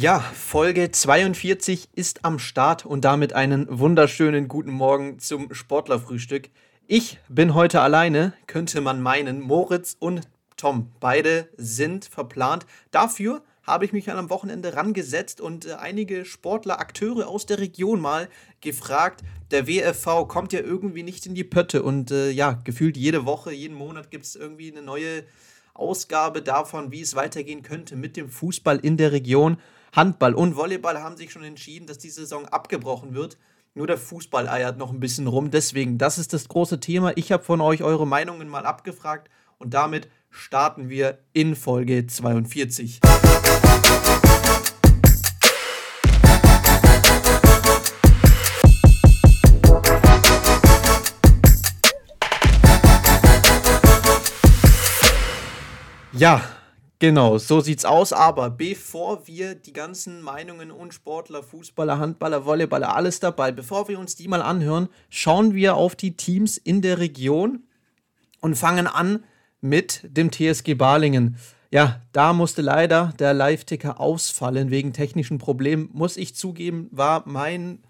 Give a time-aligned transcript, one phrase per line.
[0.00, 6.50] Ja, Folge 42 ist am Start und damit einen wunderschönen guten Morgen zum Sportlerfrühstück.
[6.86, 9.40] Ich bin heute alleine, könnte man meinen.
[9.40, 10.20] Moritz und
[10.56, 12.64] Tom, beide sind verplant.
[12.92, 18.00] Dafür habe ich mich am Wochenende rangesetzt und äh, einige Sportler, Akteure aus der Region
[18.00, 18.28] mal
[18.60, 19.22] gefragt.
[19.50, 23.50] Der WFV kommt ja irgendwie nicht in die Pötte und äh, ja, gefühlt jede Woche,
[23.50, 25.24] jeden Monat gibt es irgendwie eine neue
[25.74, 29.58] Ausgabe davon, wie es weitergehen könnte mit dem Fußball in der Region.
[29.92, 33.38] Handball und Volleyball haben sich schon entschieden, dass die Saison abgebrochen wird.
[33.74, 35.50] Nur der Fußball eiert noch ein bisschen rum.
[35.50, 37.12] Deswegen, das ist das große Thema.
[37.16, 43.00] Ich habe von euch eure Meinungen mal abgefragt und damit starten wir in Folge 42.
[56.12, 56.42] Ja,
[57.00, 58.12] Genau, so sieht's aus.
[58.12, 63.98] Aber bevor wir die ganzen Meinungen und Sportler, Fußballer, Handballer, Volleyballer, alles dabei, bevor wir
[63.98, 67.62] uns die mal anhören, schauen wir auf die Teams in der Region
[68.40, 69.22] und fangen an
[69.60, 71.36] mit dem TSG Balingen.
[71.70, 75.90] Ja, da musste leider der Live-Ticker ausfallen wegen technischen Problemen.
[75.92, 77.80] Muss ich zugeben, war mein,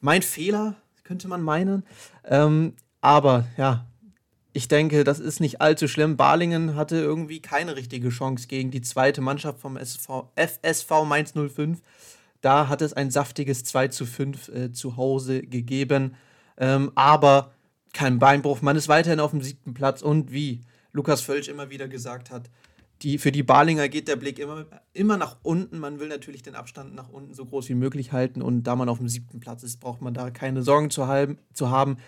[0.00, 1.84] mein Fehler, könnte man meinen.
[2.24, 3.86] Ähm, aber ja,
[4.52, 6.16] ich denke, das ist nicht allzu schlimm.
[6.16, 11.80] Balingen hatte irgendwie keine richtige Chance gegen die zweite Mannschaft vom SV, FSV Mainz 05.
[12.40, 16.16] Da hat es ein saftiges 2 zu 5 äh, zu Hause gegeben.
[16.56, 17.52] Ähm, aber
[17.92, 18.62] kein Beinbruch.
[18.62, 20.02] Man ist weiterhin auf dem siebten Platz.
[20.02, 20.62] Und wie
[20.92, 22.50] Lukas Völsch immer wieder gesagt hat,
[23.02, 25.78] die, für die Balinger geht der Blick immer, immer nach unten.
[25.78, 28.42] Man will natürlich den Abstand nach unten so groß wie möglich halten.
[28.42, 31.38] Und da man auf dem siebten Platz ist, braucht man da keine Sorgen zu, halben,
[31.52, 31.98] zu haben.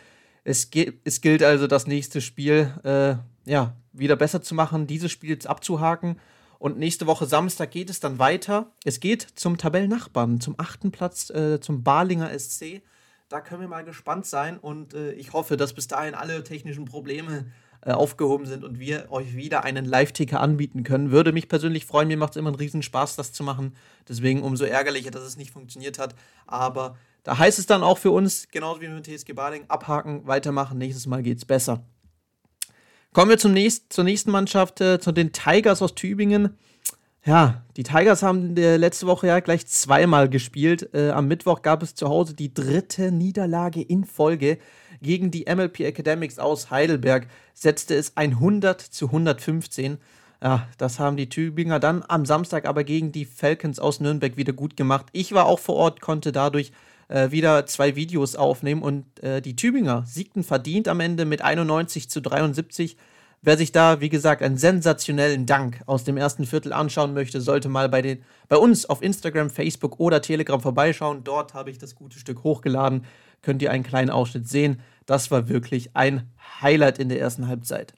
[0.44, 0.68] Es,
[1.04, 6.18] es gilt also, das nächste Spiel äh, ja, wieder besser zu machen, dieses Spiel abzuhaken.
[6.58, 8.70] Und nächste Woche Samstag geht es dann weiter.
[8.84, 12.82] Es geht zum Tabellennachbarn, zum achten Platz, äh, zum Balinger SC.
[13.28, 16.84] Da können wir mal gespannt sein und äh, ich hoffe, dass bis dahin alle technischen
[16.84, 17.46] Probleme
[17.84, 21.10] äh, aufgehoben sind und wir euch wieder einen Live-Ticker anbieten können.
[21.10, 23.74] Würde mich persönlich freuen, mir macht es immer einen riesen Spaß, das zu machen.
[24.08, 26.14] Deswegen umso ärgerlicher, dass es nicht funktioniert hat.
[26.46, 30.78] Aber da heißt es dann auch für uns, genauso wie mit TSG Baling, abhaken, weitermachen,
[30.78, 31.84] nächstes Mal geht es besser.
[33.12, 36.56] Kommen wir zum nächst, zur nächsten Mannschaft, äh, zu den Tigers aus Tübingen.
[37.24, 40.88] Ja, die Tigers haben letzte Woche ja gleich zweimal gespielt.
[40.94, 44.58] Äh, am Mittwoch gab es zu Hause die dritte Niederlage in Folge
[45.02, 47.26] gegen die MLP Academics aus Heidelberg.
[47.54, 49.98] Setzte es 100 zu 115.
[50.42, 54.52] Ja, das haben die Tübinger dann am Samstag aber gegen die Falcons aus Nürnberg wieder
[54.52, 55.06] gut gemacht.
[55.12, 56.72] Ich war auch vor Ort, konnte dadurch
[57.08, 62.10] äh, wieder zwei Videos aufnehmen und äh, die Tübinger siegten verdient am Ende mit 91
[62.10, 62.96] zu 73.
[63.44, 67.68] Wer sich da, wie gesagt, einen sensationellen Dank aus dem ersten Viertel anschauen möchte, sollte
[67.68, 71.24] mal bei, den, bei uns auf Instagram, Facebook oder Telegram vorbeischauen.
[71.24, 73.04] Dort habe ich das gute Stück hochgeladen.
[73.42, 74.80] Könnt ihr einen kleinen Ausschnitt sehen.
[75.06, 76.30] Das war wirklich ein
[76.60, 77.94] Highlight in der ersten Halbzeit.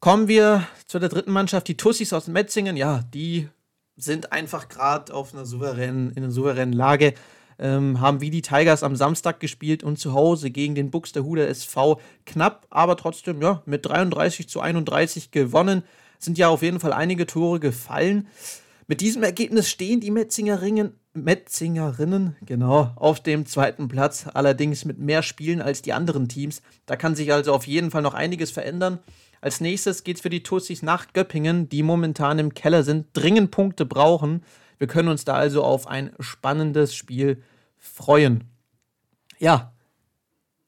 [0.00, 2.76] Kommen wir zu der dritten Mannschaft, die Tussis aus Metzingen.
[2.76, 3.48] Ja, die
[3.96, 7.14] sind einfach gerade auf einer souveränen, in einer souveränen Lage
[7.58, 12.00] ähm, haben wie die Tigers am Samstag gespielt und zu Hause gegen den Buxtehude SV
[12.26, 15.84] knapp, aber trotzdem ja, mit 33 zu 31 gewonnen.
[16.18, 18.26] Sind ja auf jeden Fall einige Tore gefallen.
[18.92, 25.22] Mit diesem Ergebnis stehen die Metzingerinnen, Metzingerinnen genau auf dem zweiten Platz, allerdings mit mehr
[25.22, 26.60] Spielen als die anderen Teams.
[26.84, 28.98] Da kann sich also auf jeden Fall noch einiges verändern.
[29.40, 33.50] Als nächstes geht es für die Tussis nach Göppingen, die momentan im Keller sind, dringend
[33.50, 34.44] Punkte brauchen.
[34.76, 37.42] Wir können uns da also auf ein spannendes Spiel
[37.78, 38.44] freuen.
[39.38, 39.72] Ja,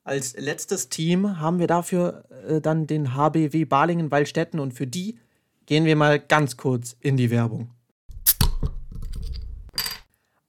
[0.02, 5.18] als letztes Team haben wir dafür äh, dann den HBW Balingen-Waldstätten und für die
[5.66, 7.68] gehen wir mal ganz kurz in die Werbung.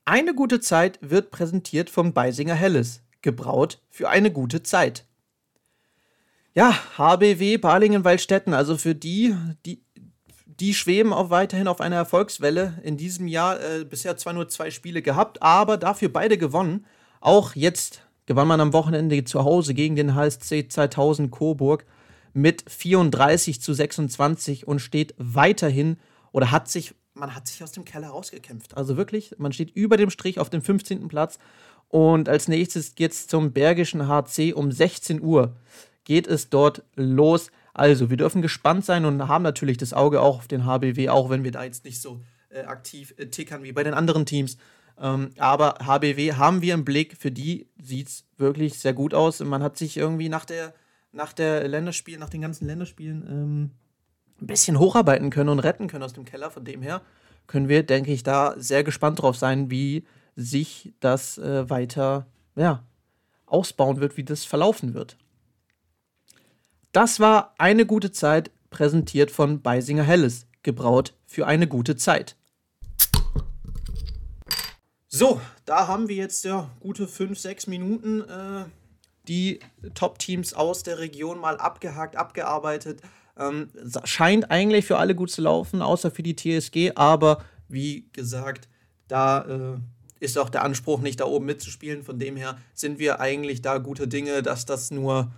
[0.05, 5.05] Eine gute Zeit wird präsentiert vom Beisinger Helles, gebraut für eine gute Zeit.
[6.53, 9.83] Ja, HBW Balingen-Waldstätten, also für die, die
[10.59, 12.79] die schweben auch weiterhin auf einer Erfolgswelle.
[12.83, 16.85] In diesem Jahr äh, bisher zwar nur zwei Spiele gehabt, aber dafür beide gewonnen.
[17.19, 21.85] Auch jetzt gewann man am Wochenende zu Hause gegen den HSC 2000 Coburg
[22.33, 25.97] mit 34 zu 26 und steht weiterhin
[26.31, 28.77] oder hat sich, man hat sich aus dem Keller rausgekämpft.
[28.77, 31.07] Also wirklich, man steht über dem Strich auf dem 15.
[31.07, 31.39] Platz.
[31.89, 35.55] Und als nächstes geht es zum Bergischen HC um 16 Uhr.
[36.03, 37.51] Geht es dort los.
[37.73, 41.29] Also, wir dürfen gespannt sein und haben natürlich das Auge auch auf den HBW, auch
[41.29, 44.57] wenn wir da jetzt nicht so äh, aktiv äh, tickern wie bei den anderen Teams.
[44.99, 49.39] Ähm, aber HBW haben wir im Blick, für die sieht es wirklich sehr gut aus.
[49.41, 50.73] Man hat sich irgendwie nach der,
[51.11, 53.71] nach der Länderspiel, nach den ganzen Länderspielen ähm,
[54.41, 56.51] ein bisschen hocharbeiten können und retten können aus dem Keller.
[56.51, 57.01] Von dem her
[57.47, 60.05] können wir, denke ich, da sehr gespannt drauf sein, wie
[60.35, 62.83] sich das äh, weiter ja,
[63.45, 65.17] ausbauen wird, wie das verlaufen wird.
[66.91, 72.35] Das war eine gute Zeit, präsentiert von Beisinger Helles, gebraut für eine gute Zeit.
[75.07, 78.65] So, da haben wir jetzt ja gute 5, 6 Minuten äh,
[79.27, 79.59] die
[79.93, 83.01] Top-Teams aus der Region mal abgehakt, abgearbeitet.
[83.37, 83.69] Ähm,
[84.05, 88.69] scheint eigentlich für alle gut zu laufen, außer für die TSG, aber wie gesagt,
[89.07, 89.79] da äh,
[90.19, 92.03] ist auch der Anspruch, nicht da oben mitzuspielen.
[92.03, 95.31] Von dem her sind wir eigentlich da gute Dinge, dass das nur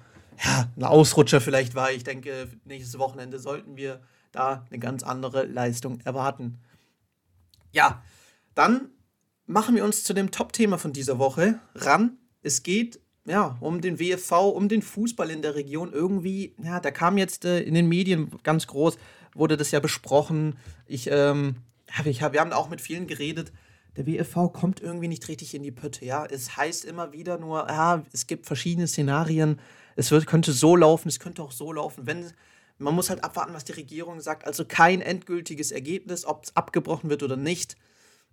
[0.44, 1.92] ja, ein Ausrutscher vielleicht war.
[1.92, 4.02] Ich denke, nächstes Wochenende sollten wir
[4.32, 6.60] da eine ganz andere Leistung erwarten.
[7.72, 8.04] Ja,
[8.56, 8.90] dann
[9.46, 12.18] machen wir uns zu dem Top-Thema von dieser Woche ran.
[12.42, 15.92] Es geht ja, um den WFV, um den Fußball in der Region.
[15.92, 18.98] Irgendwie, ja, da kam jetzt äh, in den Medien ganz groß,
[19.34, 20.58] wurde das ja besprochen.
[20.86, 21.58] Ich, ähm,
[21.96, 23.52] ja, ich hab, wir haben auch mit vielen geredet.
[23.98, 26.06] Der WFV kommt irgendwie nicht richtig in die Pötte.
[26.06, 29.60] Ja, es heißt immer wieder nur, ja, es gibt verschiedene Szenarien.
[29.96, 32.06] Es wird, könnte so laufen, es könnte auch so laufen.
[32.08, 32.32] Wenn,
[32.78, 34.46] man muss halt abwarten, was die Regierung sagt.
[34.46, 37.76] Also kein endgültiges Ergebnis, ob es abgebrochen wird oder nicht.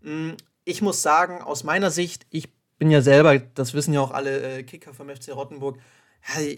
[0.03, 2.51] Hm, ich muss sagen, aus meiner Sicht, ich
[2.85, 5.79] bin ja selber, das wissen ja auch alle äh, Kicker vom FC Rottenburg,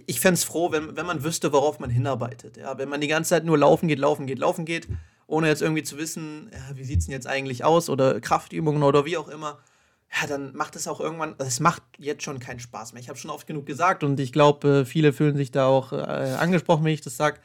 [0.07, 2.57] ich fände es froh, wenn, wenn man wüsste, worauf man hinarbeitet.
[2.57, 4.89] Ja, wenn man die ganze Zeit nur laufen geht, laufen geht, laufen geht,
[5.29, 8.83] ohne jetzt irgendwie zu wissen, ja, wie sieht es denn jetzt eigentlich aus oder Kraftübungen
[8.83, 9.59] oder wie auch immer,
[10.21, 13.01] ja, dann macht es auch irgendwann, es macht jetzt schon keinen Spaß mehr.
[13.01, 15.93] Ich habe schon oft genug gesagt und ich glaube, äh, viele fühlen sich da auch
[15.93, 17.39] äh, angesprochen, wenn ich das sage.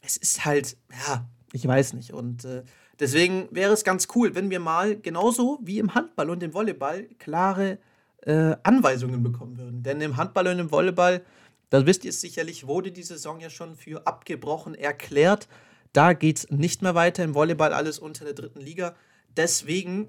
[0.00, 2.14] Es ist halt, ja, ich weiß nicht.
[2.14, 2.62] Und äh,
[3.00, 7.04] deswegen wäre es ganz cool, wenn wir mal genauso wie im Handball und im Volleyball
[7.18, 7.78] klare
[8.22, 9.82] äh, Anweisungen bekommen würden.
[9.82, 11.22] Denn im Handball und im Volleyball,
[11.70, 15.48] da wisst ihr sicherlich, wurde die Saison ja schon für abgebrochen erklärt.
[15.92, 17.24] Da geht es nicht mehr weiter.
[17.24, 18.94] Im Volleyball alles unter der dritten Liga.
[19.36, 20.08] Deswegen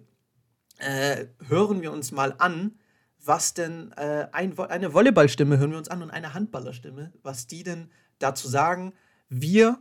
[0.80, 2.80] äh, hören wir uns mal an,
[3.24, 7.64] was denn äh, ein, eine Volleyballstimme hören wir uns an und eine Handballerstimme, was die
[7.64, 8.94] denn dazu sagen.
[9.28, 9.80] Wir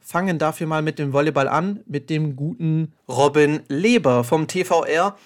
[0.00, 5.16] fangen dafür mal mit dem Volleyball an, mit dem guten Robin Leber vom TVR.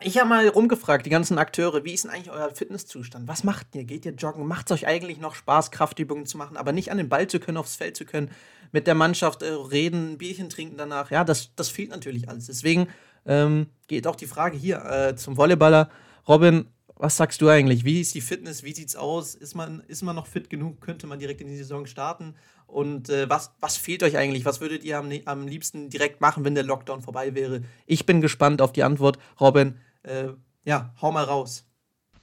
[0.00, 3.26] Ich habe mal rumgefragt, die ganzen Akteure, wie ist denn eigentlich euer Fitnesszustand?
[3.28, 3.84] Was macht ihr?
[3.84, 4.46] Geht ihr joggen?
[4.46, 7.40] Macht es euch eigentlich noch Spaß, Kraftübungen zu machen, aber nicht an den Ball zu
[7.40, 8.30] können, aufs Feld zu können,
[8.72, 11.10] mit der Mannschaft äh, reden, ein Bierchen trinken danach?
[11.10, 12.46] Ja, das, das fehlt natürlich alles.
[12.46, 12.88] Deswegen
[13.24, 15.88] ähm, geht auch die Frage hier äh, zum Volleyballer.
[16.28, 16.66] Robin,
[16.96, 17.84] was sagst du eigentlich?
[17.86, 18.62] Wie ist die Fitness?
[18.62, 19.34] Wie sieht's aus?
[19.34, 20.82] Ist man, ist man noch fit genug?
[20.82, 22.34] Könnte man direkt in die Saison starten?
[22.66, 24.44] Und äh, was, was fehlt euch eigentlich?
[24.44, 27.62] Was würdet ihr am, am liebsten direkt machen, wenn der Lockdown vorbei wäre?
[27.86, 29.18] Ich bin gespannt auf die Antwort.
[29.40, 30.28] Robin, äh,
[30.64, 31.64] ja, hau mal raus.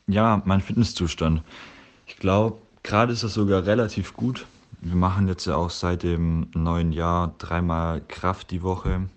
[0.07, 1.43] Ja, mein Fitnesszustand.
[2.07, 4.45] Ich glaube, gerade ist das sogar relativ gut.
[4.81, 9.07] Wir machen jetzt ja auch seit dem neuen Jahr dreimal Kraft die Woche.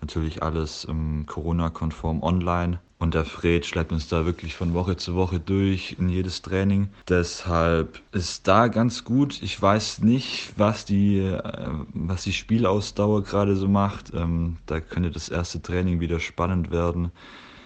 [0.00, 2.80] Natürlich alles ähm, Corona-konform online.
[2.98, 6.88] Und der Fred schleppt uns da wirklich von Woche zu Woche durch in jedes Training.
[7.08, 9.42] Deshalb ist da ganz gut.
[9.42, 14.12] Ich weiß nicht, was die, äh, was die Spielausdauer gerade so macht.
[14.14, 17.12] Ähm, da könnte das erste Training wieder spannend werden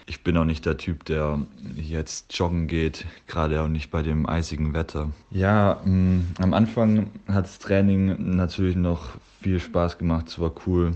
[0.09, 1.41] ich bin auch nicht der Typ, der
[1.77, 5.11] jetzt joggen geht, gerade auch nicht bei dem eisigen Wetter.
[5.31, 9.11] Ja, mh, mm, am Anfang hat das Training natürlich noch
[9.43, 10.29] viel Spaß gemacht.
[10.29, 10.95] Es war cool,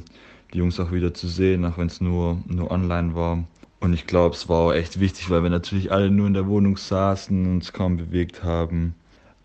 [0.53, 3.45] die Jungs auch wieder zu sehen, auch wenn es nur, nur online war.
[3.81, 6.47] Und ich glaube, es war auch echt wichtig, weil wir natürlich alle nur in der
[6.47, 8.95] Wohnung saßen und uns kaum bewegt haben.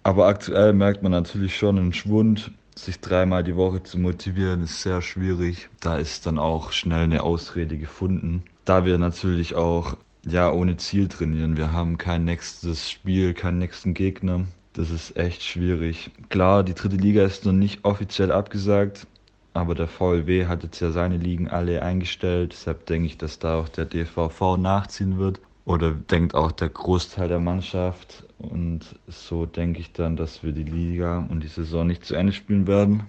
[0.03, 2.51] Aber aktuell merkt man natürlich schon einen Schwund.
[2.77, 5.69] Sich dreimal die Woche zu motivieren, ist sehr schwierig.
[5.79, 11.07] Da ist dann auch schnell eine Ausrede gefunden da wir natürlich auch ja ohne Ziel
[11.07, 11.55] trainieren.
[11.55, 14.46] Wir haben kein nächstes Spiel, keinen nächsten Gegner.
[14.74, 16.12] Das ist echt schwierig.
[16.29, 19.07] Klar, die dritte Liga ist noch nicht offiziell abgesagt,
[19.53, 22.51] aber der VLW hat jetzt ja seine Ligen alle eingestellt.
[22.51, 25.39] Deshalb denke ich, dass da auch der DVV nachziehen wird.
[25.67, 28.25] Oder denkt auch der Großteil der Mannschaft.
[28.39, 32.33] Und so denke ich dann, dass wir die Liga und die Saison nicht zu Ende
[32.33, 33.03] spielen werden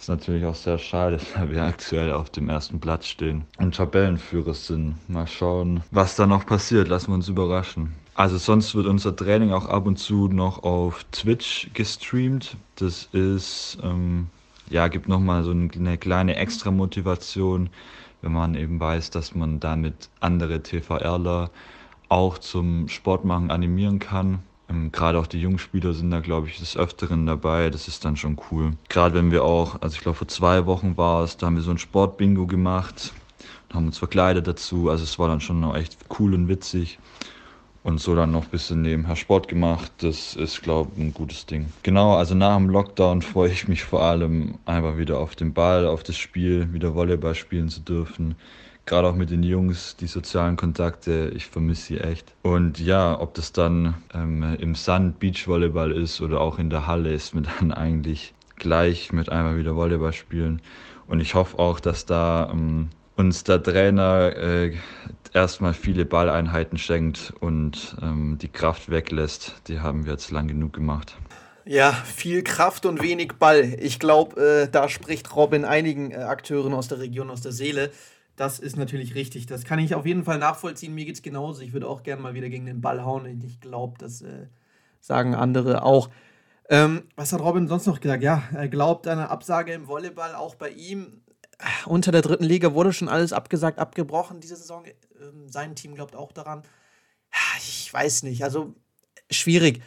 [0.00, 4.54] ist natürlich auch sehr schade, da wir aktuell auf dem ersten Platz stehen und Tabellenführer
[4.54, 4.96] sind.
[5.08, 6.88] Mal schauen, was da noch passiert.
[6.88, 7.92] Lassen wir uns überraschen.
[8.14, 12.56] Also sonst wird unser Training auch ab und zu noch auf Twitch gestreamt.
[12.76, 14.28] Das ist, ähm,
[14.68, 17.70] ja, gibt nochmal so eine kleine Extra-Motivation,
[18.22, 21.50] wenn man eben weiß, dass man damit andere TVRler
[22.10, 24.40] auch zum Sportmachen animieren kann.
[24.68, 27.70] Ähm, Gerade auch die Jungspieler sind da, glaube ich, des Öfteren dabei.
[27.70, 28.72] Das ist dann schon cool.
[28.88, 31.62] Gerade wenn wir auch, also ich glaube vor zwei Wochen war es, da haben wir
[31.62, 33.12] so ein Sportbingo gemacht
[33.68, 34.90] und haben uns verkleidet dazu.
[34.90, 36.98] Also es war dann schon noch echt cool und witzig.
[37.82, 39.90] Und so dann noch ein bisschen nebenher Sport gemacht.
[39.98, 41.72] Das ist, glaube ich, ein gutes Ding.
[41.82, 45.86] Genau, also nach dem Lockdown freue ich mich vor allem einfach wieder auf den Ball,
[45.86, 48.34] auf das Spiel, wieder Volleyball spielen zu dürfen
[48.90, 52.34] gerade auch mit den Jungs, die sozialen Kontakte, ich vermisse sie echt.
[52.42, 57.12] Und ja, ob das dann ähm, im Sand Beachvolleyball ist oder auch in der Halle,
[57.12, 60.60] ist mir dann eigentlich gleich mit einmal wieder Volleyball spielen.
[61.06, 64.74] Und ich hoffe auch, dass da ähm, uns der Trainer äh,
[65.32, 69.54] erstmal viele Balleinheiten schenkt und ähm, die Kraft weglässt.
[69.68, 71.16] Die haben wir jetzt lang genug gemacht.
[71.64, 73.76] Ja, viel Kraft und wenig Ball.
[73.78, 77.92] Ich glaube, äh, da spricht Robin einigen äh, Akteuren aus der Region aus der Seele.
[78.40, 79.44] Das ist natürlich richtig.
[79.44, 80.94] Das kann ich auf jeden Fall nachvollziehen.
[80.94, 81.60] Mir geht es genauso.
[81.60, 83.26] Ich würde auch gerne mal wieder gegen den Ball hauen.
[83.44, 84.46] Ich glaube, das äh,
[84.98, 86.08] sagen andere auch.
[86.70, 88.22] Ähm, was hat Robin sonst noch gesagt?
[88.22, 91.20] Ja, er glaubt an eine Absage im Volleyball, auch bei ihm.
[91.84, 94.86] Unter der dritten Liga wurde schon alles abgesagt, abgebrochen diese Saison.
[94.86, 96.62] Ähm, sein Team glaubt auch daran.
[97.58, 98.74] Ich weiß nicht, also
[99.30, 99.82] schwierig.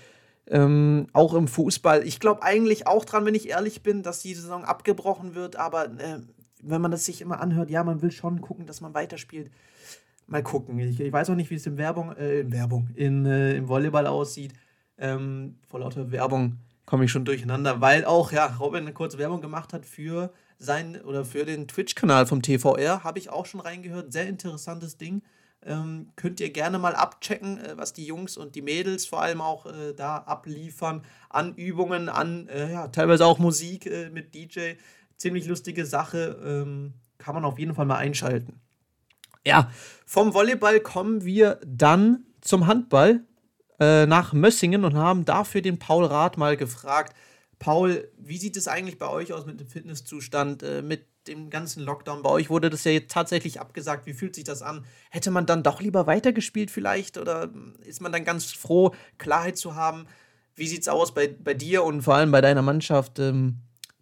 [0.45, 2.05] Ähm, auch im Fußball.
[2.05, 5.85] Ich glaube eigentlich auch dran, wenn ich ehrlich bin, dass die Saison abgebrochen wird, aber
[5.85, 6.19] äh,
[6.63, 9.51] wenn man das sich immer anhört, ja, man will schon gucken, dass man weiterspielt.
[10.27, 10.79] Mal gucken.
[10.79, 13.67] Ich, ich weiß auch nicht, wie es in Werbung, äh, in Werbung, in, äh, im
[13.67, 14.53] Volleyball aussieht.
[14.97, 19.41] Ähm, vor lauter Werbung komme ich schon durcheinander, weil auch, ja, Robin eine kurze Werbung
[19.41, 23.03] gemacht hat für sein oder für den Twitch-Kanal vom TVR.
[23.03, 24.13] Habe ich auch schon reingehört.
[24.13, 25.21] Sehr interessantes Ding.
[25.65, 29.39] Ähm, könnt ihr gerne mal abchecken, äh, was die Jungs und die Mädels vor allem
[29.39, 34.73] auch äh, da abliefern an Übungen, an äh, ja, teilweise auch Musik äh, mit DJ
[35.23, 36.39] ziemlich lustige Sache.
[36.45, 38.59] Ähm, kann man auf jeden Fall mal einschalten.
[39.45, 39.71] Ja,
[40.05, 43.21] vom Volleyball kommen wir dann zum Handball
[43.79, 47.15] äh, nach Mössingen und haben dafür den Paul Rath mal gefragt.
[47.59, 51.83] Paul, wie sieht es eigentlich bei euch aus mit dem Fitnesszustand, äh, mit dem ganzen
[51.83, 52.23] Lockdown?
[52.23, 54.05] Bei euch wurde das ja jetzt tatsächlich abgesagt.
[54.05, 54.85] Wie fühlt sich das an?
[55.09, 57.17] Hätte man dann doch lieber weitergespielt vielleicht?
[57.17, 57.49] Oder
[57.85, 60.05] ist man dann ganz froh, Klarheit zu haben?
[60.55, 63.59] Wie sieht es aus bei, bei dir und vor allem bei deiner Mannschaft ähm,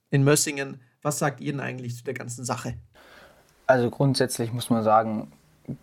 [0.10, 0.82] in Mössingen?
[1.02, 2.76] Was sagt ihr denn eigentlich zu der ganzen Sache?
[3.68, 5.32] Also grundsätzlich muss man sagen,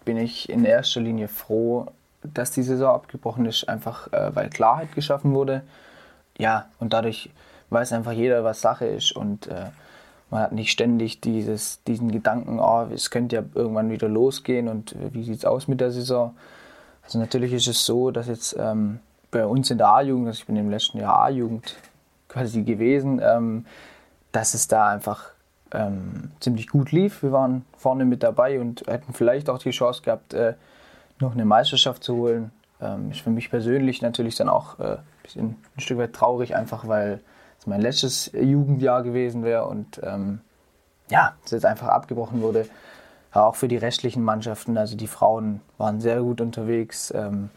[0.04, 1.86] bin ich in erster Linie froh,
[2.22, 5.62] dass die Saison abgebrochen ist, einfach äh, weil Klarheit geschaffen wurde.
[6.36, 7.30] Ja, und dadurch
[7.70, 9.66] weiß einfach jeder, was Sache ist und äh,
[10.30, 14.92] man hat nicht ständig dieses, diesen Gedanken, oh, es könnte ja irgendwann wieder losgehen und
[14.92, 16.36] äh, wie sieht es aus mit der Saison.
[17.02, 20.46] Also natürlich ist es so, dass jetzt ähm, bei uns in der A-Jugend, also ich
[20.46, 21.76] bin im letzten Jahr A-Jugend
[22.28, 23.64] quasi gewesen, ähm,
[24.32, 25.30] dass es da einfach
[25.72, 27.22] ähm, ziemlich gut lief.
[27.22, 30.54] Wir waren vorne mit dabei und hätten vielleicht auch die Chance gehabt, äh,
[31.20, 32.50] noch eine Meisterschaft zu holen.
[32.80, 36.86] Ähm, ist für mich persönlich natürlich dann auch äh, bisschen, ein Stück weit traurig, einfach
[36.88, 37.20] weil
[37.58, 40.40] es mein letztes Jugendjahr gewesen wäre und ähm,
[41.10, 42.66] ja, es jetzt einfach abgebrochen wurde.
[43.32, 47.12] Aber auch für die restlichen Mannschaften, also die Frauen waren sehr gut unterwegs.
[47.14, 47.50] Ähm,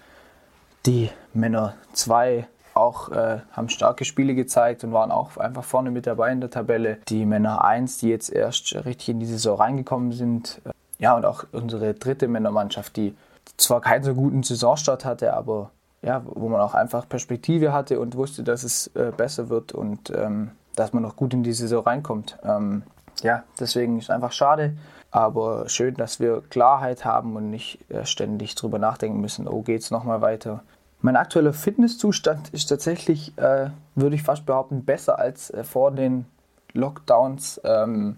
[0.86, 2.48] die Männer zwei
[2.82, 6.50] auch äh, haben starke Spiele gezeigt und waren auch einfach vorne mit dabei in der
[6.50, 6.98] Tabelle.
[7.08, 10.62] Die Männer 1, die jetzt erst richtig in die Saison reingekommen sind.
[10.66, 13.16] Äh, ja, und auch unsere dritte Männermannschaft, die
[13.58, 15.72] zwar keinen so guten Saisonstart hatte, aber
[16.02, 20.10] ja, wo man auch einfach Perspektive hatte und wusste, dass es äh, besser wird und
[20.10, 22.38] ähm, dass man noch gut in die Saison reinkommt.
[22.44, 22.84] Ähm,
[23.22, 24.74] ja, deswegen ist es einfach schade,
[25.12, 29.82] aber schön, dass wir Klarheit haben und nicht äh, ständig drüber nachdenken müssen, oh, geht
[29.82, 30.64] es nochmal weiter.
[31.04, 36.26] Mein aktueller Fitnesszustand ist tatsächlich, äh, würde ich fast behaupten, besser als äh, vor den
[36.74, 37.60] Lockdowns.
[37.64, 38.18] Ähm,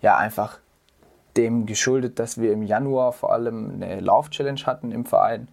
[0.00, 0.58] ja, einfach
[1.36, 5.48] dem geschuldet, dass wir im Januar vor allem eine Lauf-Challenge hatten im Verein,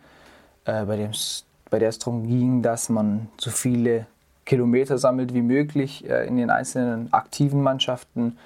[0.64, 4.08] äh, bei, der es darum ging, dass man so viele
[4.46, 8.38] Kilometer sammelt wie möglich äh, in den einzelnen aktiven Mannschaften.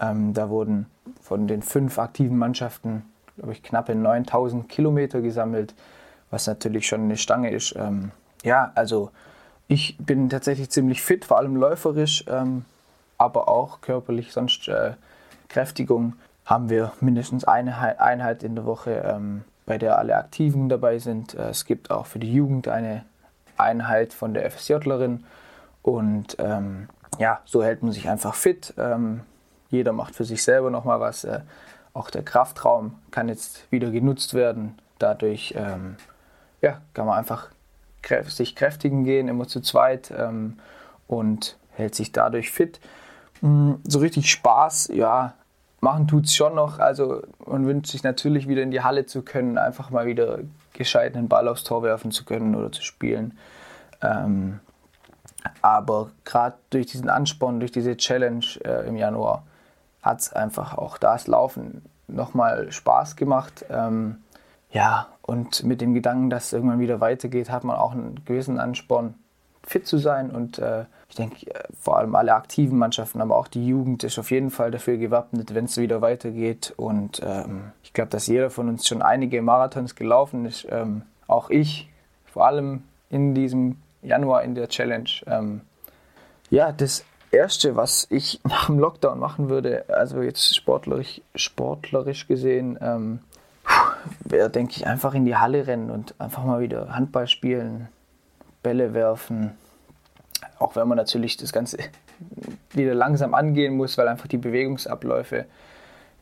[0.00, 0.86] Ähm, da wurden
[1.22, 3.04] von den fünf aktiven Mannschaften,
[3.36, 5.74] glaube ich, knappe 9000 Kilometer gesammelt
[6.34, 7.74] was natürlich schon eine Stange ist.
[7.76, 8.10] Ähm,
[8.42, 9.10] ja, also
[9.68, 12.64] ich bin tatsächlich ziemlich fit, vor allem läuferisch, ähm,
[13.16, 14.94] aber auch körperlich, sonst äh,
[15.48, 16.14] Kräftigung
[16.44, 21.34] haben wir mindestens eine Einheit in der Woche, ähm, bei der alle Aktiven dabei sind.
[21.34, 23.04] Äh, es gibt auch für die Jugend eine
[23.56, 25.24] Einheit von der FSJlerin
[25.82, 26.88] und ähm,
[27.18, 28.74] ja, so hält man sich einfach fit.
[28.76, 29.20] Ähm,
[29.70, 31.22] jeder macht für sich selber nochmal was.
[31.22, 31.40] Äh,
[31.92, 34.76] auch der Kraftraum kann jetzt wieder genutzt werden.
[34.98, 35.96] Dadurch ähm,
[36.64, 37.50] ja, kann man einfach
[38.28, 40.58] sich kräftigen gehen, immer zu zweit ähm,
[41.06, 42.80] und hält sich dadurch fit.
[43.40, 45.34] Mm, so richtig Spaß, ja,
[45.80, 46.78] machen tut es schon noch.
[46.78, 50.40] Also man wünscht sich natürlich wieder in die Halle zu können, einfach mal wieder
[50.72, 53.38] gescheit einen Ball aufs Tor werfen zu können oder zu spielen.
[54.02, 54.60] Ähm,
[55.62, 59.44] aber gerade durch diesen Ansporn, durch diese Challenge äh, im Januar
[60.02, 63.64] hat es einfach auch das Laufen nochmal Spaß gemacht.
[63.70, 64.18] Ähm,
[64.70, 68.58] ja, und mit dem Gedanken, dass es irgendwann wieder weitergeht, hat man auch einen gewissen
[68.58, 69.14] Ansporn,
[69.66, 73.48] fit zu sein und äh, ich denke, äh, vor allem alle aktiven Mannschaften, aber auch
[73.48, 76.74] die Jugend ist auf jeden Fall dafür gewappnet, wenn es wieder weitergeht.
[76.76, 80.66] Und ähm, ich glaube, dass jeder von uns schon einige Marathons gelaufen ist.
[80.70, 81.88] Ähm, auch ich,
[82.26, 85.08] vor allem in diesem Januar in der Challenge.
[85.26, 85.62] Ähm,
[86.50, 92.78] ja, das Erste, was ich nach dem Lockdown machen würde, also jetzt sportlerisch, sportlerisch gesehen,
[92.80, 93.20] ähm,
[94.24, 97.88] denke ich, einfach in die Halle rennen und einfach mal wieder Handball spielen,
[98.62, 99.52] Bälle werfen.
[100.58, 101.78] Auch wenn man natürlich das Ganze
[102.72, 105.46] wieder langsam angehen muss, weil einfach die Bewegungsabläufe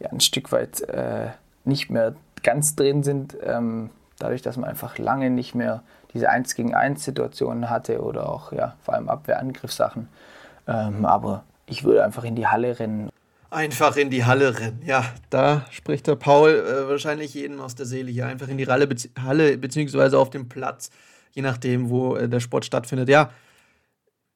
[0.01, 1.29] ja ein Stück weit äh,
[1.65, 3.37] nicht mehr ganz drin sind.
[3.43, 5.83] Ähm, dadurch, dass man einfach lange nicht mehr
[6.15, 10.09] diese 1 gegen 1 Situationen hatte oder auch ja, vor allem Abwehrangriffssachen.
[10.69, 13.11] Ähm, aber ich würde einfach in die Halle rennen.
[13.52, 14.80] Einfach in die Halle rennen.
[14.87, 18.26] Ja, da spricht der Paul äh, wahrscheinlich jeden aus der Seele hier.
[18.26, 20.88] Einfach in die Halle, bezieh Halle beziehungsweise auf dem Platz,
[21.32, 23.11] je nachdem, wo äh, der Sport stattfindet.
[23.11, 23.30] Ja,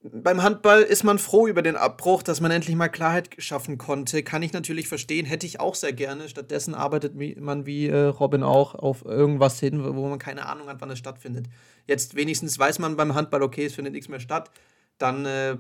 [0.03, 4.23] beim Handball ist man froh über den Abbruch, dass man endlich mal Klarheit schaffen konnte.
[4.23, 6.29] Kann ich natürlich verstehen, hätte ich auch sehr gerne.
[6.29, 10.83] Stattdessen arbeitet man wie äh, Robin auch auf irgendwas hin, wo man keine Ahnung hat,
[10.83, 11.47] wann es stattfindet.
[11.87, 14.51] Jetzt wenigstens weiß man beim Handball, okay, es findet nichts mehr statt.
[14.99, 15.57] Dann äh,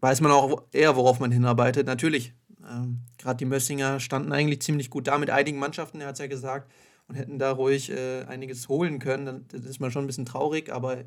[0.00, 1.86] weiß man auch eher, worauf man hinarbeitet.
[1.86, 2.34] Natürlich,
[2.68, 6.20] ähm, gerade die Mössinger standen eigentlich ziemlich gut da mit einigen Mannschaften, er hat es
[6.20, 6.70] ja gesagt,
[7.08, 9.26] und hätten da ruhig äh, einiges holen können.
[9.26, 11.04] Dann ist man schon ein bisschen traurig, aber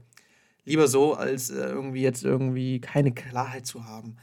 [0.65, 4.15] lieber so, als äh, irgendwie jetzt irgendwie keine Klarheit zu haben.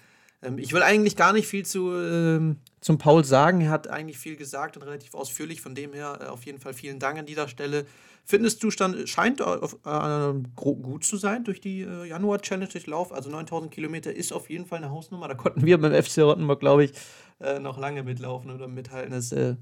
[0.43, 3.61] Ähm, ich will eigentlich gar nicht viel zu, ähm, zum Paul sagen.
[3.61, 5.61] Er hat eigentlich viel gesagt und relativ ausführlich.
[5.61, 7.87] Von dem her äh, auf jeden Fall vielen Dank an dieser Stelle.
[8.25, 13.13] Fitnesszustand scheint auf, äh, gut zu sein durch die äh, Januar-Challenge Lauf.
[13.13, 15.29] Also 9000 Kilometer ist auf jeden Fall eine Hausnummer.
[15.29, 16.93] Da konnten wir beim FC Rottenburg, glaube ich,
[17.41, 19.13] äh, noch lange mitlaufen oder mithalten.
[19.13, 19.55] Das äh,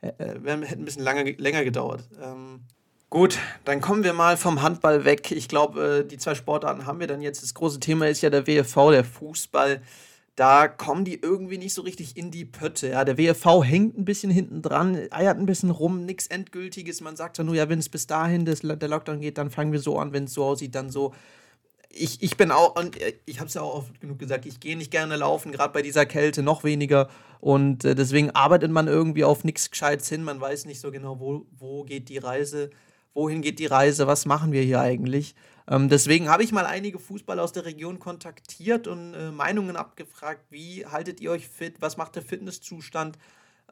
[0.00, 2.08] äh, hätte ein bisschen lange, länger gedauert.
[2.22, 2.60] Ähm,
[3.10, 5.30] Gut, dann kommen wir mal vom Handball weg.
[5.32, 7.42] Ich glaube, äh, die zwei Sportarten haben wir dann jetzt.
[7.42, 9.80] Das große Thema ist ja der WFV, der Fußball.
[10.36, 12.88] Da kommen die irgendwie nicht so richtig in die Pötte.
[12.90, 17.00] Ja, der WFV hängt ein bisschen hinten dran, eiert ein bisschen rum, nichts Endgültiges.
[17.00, 19.72] Man sagt ja nur, ja, wenn es bis dahin das, der Lockdown geht, dann fangen
[19.72, 20.12] wir so an.
[20.12, 21.14] Wenn es so aussieht, dann so.
[21.88, 24.60] Ich, ich bin auch, und äh, ich habe es ja auch oft genug gesagt, ich
[24.60, 27.08] gehe nicht gerne laufen, gerade bei dieser Kälte noch weniger.
[27.40, 30.24] Und äh, deswegen arbeitet man irgendwie auf nichts Gescheites hin.
[30.24, 32.68] Man weiß nicht so genau, wo, wo geht die Reise
[33.18, 35.34] wohin geht die Reise, was machen wir hier eigentlich.
[35.68, 40.46] Ähm, deswegen habe ich mal einige Fußballer aus der Region kontaktiert und äh, Meinungen abgefragt,
[40.50, 43.18] wie haltet ihr euch fit, was macht der Fitnesszustand,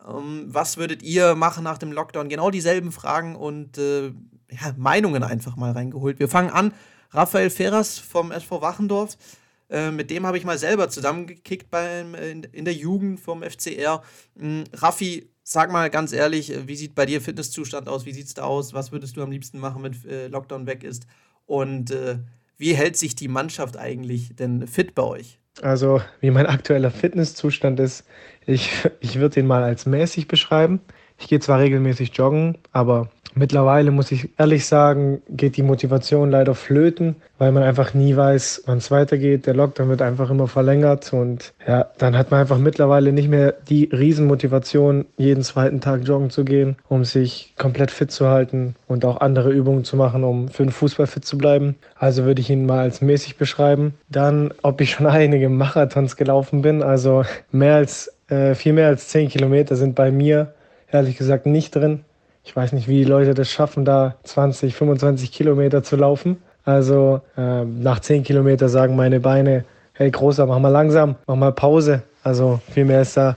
[0.07, 4.09] ähm, was würdet ihr machen nach dem Lockdown, genau dieselben Fragen und äh,
[4.51, 6.19] ja, Meinungen einfach mal reingeholt.
[6.19, 6.75] Wir fangen an,
[7.11, 9.17] Raphael Ferras vom SV Wachendorf.
[9.71, 14.03] Äh, mit dem habe ich mal selber zusammengekickt beim, in, in der Jugend vom FCR.
[14.39, 18.05] Ähm, Raffi Sag mal ganz ehrlich, äh, wie sieht bei dir Fitnesszustand aus?
[18.05, 18.75] Wie sieht es da aus?
[18.75, 21.07] Was würdest du am liebsten machen, wenn äh, Lockdown weg ist?
[21.47, 22.19] Und äh,
[22.59, 25.39] wie hält sich die Mannschaft eigentlich denn fit bei euch?
[25.63, 28.05] Also, wie mein aktueller Fitnesszustand ist,
[28.45, 30.81] ich, ich würde ihn mal als mäßig beschreiben.
[31.19, 36.55] Ich gehe zwar regelmäßig joggen, aber Mittlerweile muss ich ehrlich sagen, geht die Motivation leider
[36.55, 39.47] flöten, weil man einfach nie weiß, wann es weitergeht.
[39.47, 43.53] Der Lockdown wird einfach immer verlängert und ja, dann hat man einfach mittlerweile nicht mehr
[43.69, 49.05] die Riesenmotivation, jeden zweiten Tag joggen zu gehen, um sich komplett fit zu halten und
[49.05, 51.75] auch andere Übungen zu machen, um für den Fußball fit zu bleiben.
[51.95, 53.93] Also würde ich ihn mal als mäßig beschreiben.
[54.09, 59.09] Dann, ob ich schon einige Marathons gelaufen bin, also mehr als, äh, viel mehr als
[59.09, 60.55] 10 Kilometer sind bei mir
[60.91, 62.05] ehrlich gesagt nicht drin.
[62.45, 66.37] Ich weiß nicht, wie die Leute das schaffen, da 20, 25 Kilometer zu laufen.
[66.65, 71.53] Also äh, nach 10 Kilometern sagen meine Beine, hey Großer, mach mal langsam, mach mal
[71.53, 72.03] Pause.
[72.23, 73.37] Also viel mehr ist da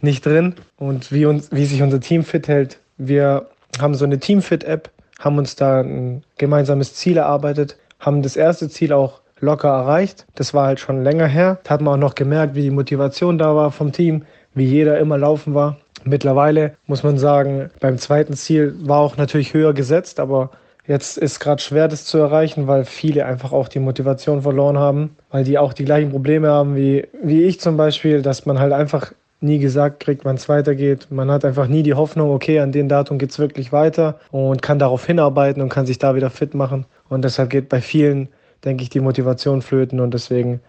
[0.00, 0.54] nicht drin.
[0.78, 3.46] Und wie, uns, wie sich unser Team fit hält, wir
[3.78, 8.92] haben so eine Teamfit-App, haben uns da ein gemeinsames Ziel erarbeitet, haben das erste Ziel
[8.92, 10.26] auch locker erreicht.
[10.34, 11.58] Das war halt schon länger her.
[11.64, 14.98] Da hat man auch noch gemerkt, wie die Motivation da war vom Team, wie jeder
[14.98, 15.76] immer laufen war.
[16.06, 20.50] Mittlerweile muss man sagen, beim zweiten Ziel war auch natürlich höher gesetzt, aber
[20.86, 25.16] jetzt ist gerade schwer, das zu erreichen, weil viele einfach auch die Motivation verloren haben,
[25.32, 28.72] weil die auch die gleichen Probleme haben wie, wie ich zum Beispiel, dass man halt
[28.72, 31.08] einfach nie gesagt kriegt, wann es weitergeht.
[31.10, 34.62] Man hat einfach nie die Hoffnung, okay, an dem Datum geht es wirklich weiter und
[34.62, 36.86] kann darauf hinarbeiten und kann sich da wieder fit machen.
[37.08, 38.28] Und deshalb geht bei vielen,
[38.64, 40.60] denke ich, die Motivation flöten und deswegen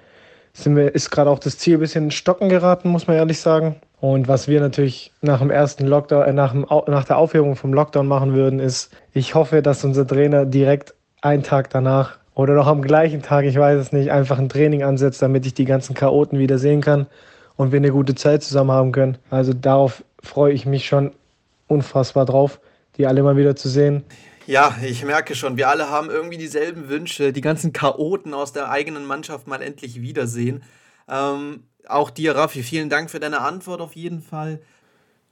[0.58, 3.40] sind wir, ist gerade auch das Ziel ein bisschen in Stocken geraten, muss man ehrlich
[3.40, 3.76] sagen.
[4.00, 7.74] Und was wir natürlich nach dem ersten Lockdown, äh, nach, dem, nach der Aufhebung vom
[7.74, 12.68] Lockdown machen würden, ist, ich hoffe, dass unser Trainer direkt einen Tag danach oder noch
[12.68, 15.96] am gleichen Tag, ich weiß es nicht, einfach ein Training ansetzt, damit ich die ganzen
[15.96, 17.08] Chaoten wieder sehen kann
[17.56, 19.18] und wir eine gute Zeit zusammen haben können.
[19.30, 21.12] Also darauf freue ich mich schon
[21.68, 22.60] unfassbar drauf,
[22.98, 24.04] die alle mal wieder zu sehen.
[24.48, 28.70] Ja, ich merke schon, wir alle haben irgendwie dieselben Wünsche, die ganzen Chaoten aus der
[28.70, 30.64] eigenen Mannschaft mal endlich wiedersehen.
[31.10, 34.62] Ähm, auch dir, Raffi, vielen Dank für deine Antwort auf jeden Fall.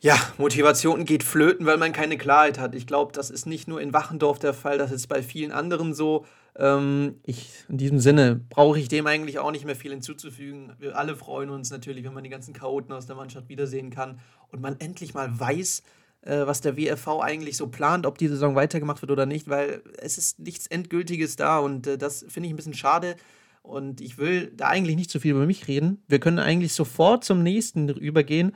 [0.01, 2.75] Ja, Motivation geht flöten, weil man keine Klarheit hat.
[2.75, 5.93] Ich glaube, das ist nicht nur in Wachendorf der Fall, das ist bei vielen anderen
[5.93, 6.25] so.
[6.58, 10.73] Ähm, ich, in diesem Sinne brauche ich dem eigentlich auch nicht mehr viel hinzuzufügen.
[10.78, 14.19] Wir alle freuen uns natürlich, wenn man die ganzen Chaoten aus der Mannschaft wiedersehen kann
[14.51, 15.84] und man endlich mal weiß,
[16.25, 20.17] was der WFV eigentlich so plant, ob die Saison weitergemacht wird oder nicht, weil es
[20.17, 23.15] ist nichts Endgültiges da und äh, das finde ich ein bisschen schade.
[23.61, 26.03] Und ich will da eigentlich nicht so viel über mich reden.
[26.07, 28.55] Wir können eigentlich sofort zum nächsten übergehen.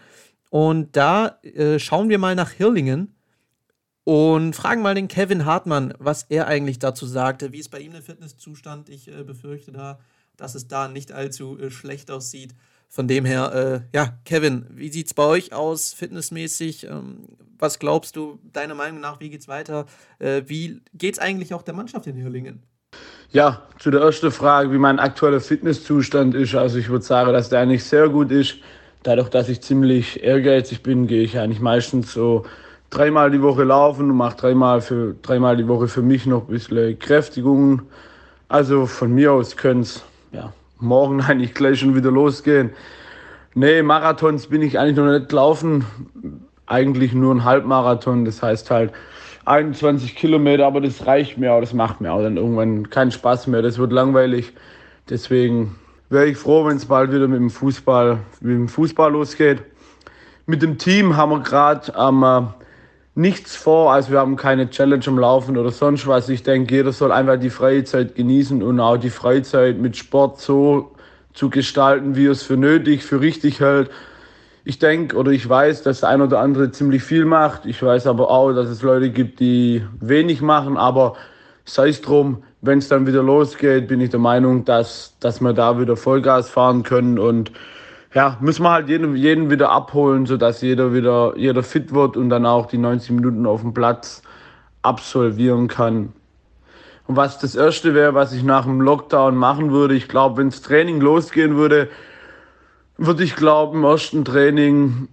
[0.51, 3.15] Und da äh, schauen wir mal nach Hirlingen
[4.03, 7.51] und fragen mal den Kevin Hartmann, was er eigentlich dazu sagte.
[7.51, 8.89] Wie ist bei ihm der Fitnesszustand?
[8.89, 9.99] Ich äh, befürchte da,
[10.37, 12.55] dass es da nicht allzu äh, schlecht aussieht.
[12.89, 16.87] Von dem her, äh, ja, Kevin, wie sieht es bei euch aus, fitnessmäßig?
[16.87, 17.27] Ähm,
[17.59, 19.85] was glaubst du, deiner Meinung nach, wie geht es weiter?
[20.17, 22.63] Äh, wie es eigentlich auch der Mannschaft in Hirlingen?
[23.31, 26.55] Ja, zu der ersten Frage, wie mein aktueller Fitnesszustand ist.
[26.55, 28.55] Also ich würde sagen, dass der eigentlich sehr gut ist.
[29.03, 32.45] Dadurch, dass ich ziemlich ehrgeizig bin, gehe ich eigentlich meistens so
[32.89, 36.53] dreimal die Woche laufen und mache dreimal, für, dreimal die Woche für mich noch ein
[36.53, 37.83] bisschen Kräftigung.
[38.47, 40.03] Also von mir aus können es
[40.79, 42.71] morgen eigentlich gleich schon wieder losgehen.
[43.55, 45.85] Nee, Marathons bin ich eigentlich noch nicht gelaufen.
[46.67, 48.25] Eigentlich nur ein Halbmarathon.
[48.25, 48.93] Das heißt halt
[49.45, 53.47] 21 Kilometer, aber das reicht mir auch, das macht mir auch dann irgendwann keinen Spaß
[53.47, 53.63] mehr.
[53.63, 54.53] Das wird langweilig.
[55.09, 55.75] Deswegen
[56.09, 59.63] wäre ich froh, wenn es bald wieder mit dem Fußball, mit dem Fußball losgeht.
[60.45, 62.49] Mit dem Team haben wir gerade ähm,
[63.19, 66.29] nichts vor, also wir haben keine Challenge am Laufen oder sonst was.
[66.29, 70.91] Ich denke, jeder soll einfach die Freizeit genießen und auch die Freizeit mit Sport so
[71.33, 73.91] zu gestalten, wie er es für nötig, für richtig hält.
[74.63, 77.65] Ich denke oder ich weiß, dass der ein oder andere ziemlich viel macht.
[77.65, 80.77] Ich weiß aber auch, dass es Leute gibt, die wenig machen.
[80.77, 81.15] Aber
[81.65, 85.53] sei es drum, wenn es dann wieder losgeht, bin ich der Meinung, dass, dass wir
[85.53, 87.19] da wieder Vollgas fahren können.
[87.19, 87.51] Und
[88.13, 92.29] ja, müssen wir halt jeden, jeden wieder abholen, sodass jeder wieder jeder fit wird und
[92.29, 94.21] dann auch die 90 Minuten auf dem Platz
[94.81, 96.13] absolvieren kann.
[97.07, 100.49] Und was das Erste wäre, was ich nach dem Lockdown machen würde, ich glaube, wenn
[100.49, 101.89] das Training losgehen würde,
[102.97, 105.07] würde ich glaube im ersten Training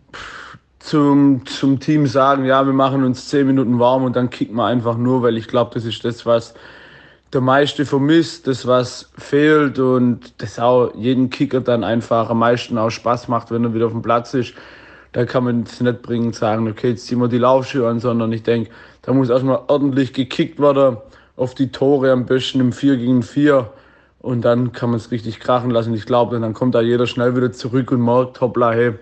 [0.79, 4.67] zum, zum Team sagen, ja, wir machen uns 10 Minuten warm und dann kicken wir
[4.67, 6.55] einfach nur, weil ich glaube, das ist das, was
[7.33, 12.79] der meiste vermisst, das, was fehlt und das auch jeden Kicker dann einfach am meisten
[12.79, 14.55] auch Spaß macht, wenn er wieder auf dem Platz ist.
[15.13, 18.33] Da kann man es nicht bringen, sagen, okay, jetzt ziehen wir die Laufschuhe an, sondern
[18.33, 18.71] ich denke,
[19.03, 20.99] da muss erstmal ordentlich gekickt werden
[21.37, 23.71] auf die Tore, am besten im 4 gegen 4.
[24.21, 25.95] Und dann kann man es richtig krachen lassen.
[25.95, 28.95] Ich glaube, dann kommt da jeder schnell wieder zurück und merkt, hoppla, hey,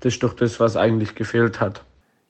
[0.00, 1.82] das ist doch das, was eigentlich gefehlt hat.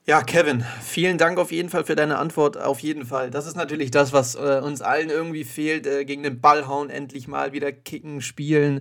[0.08, 2.56] Ja, Kevin, vielen Dank auf jeden Fall für deine Antwort.
[2.56, 3.30] Auf jeden Fall.
[3.30, 5.86] Das ist natürlich das, was äh, uns allen irgendwie fehlt.
[5.86, 8.80] Äh, gegen den Ball hauen, endlich mal wieder kicken, spielen.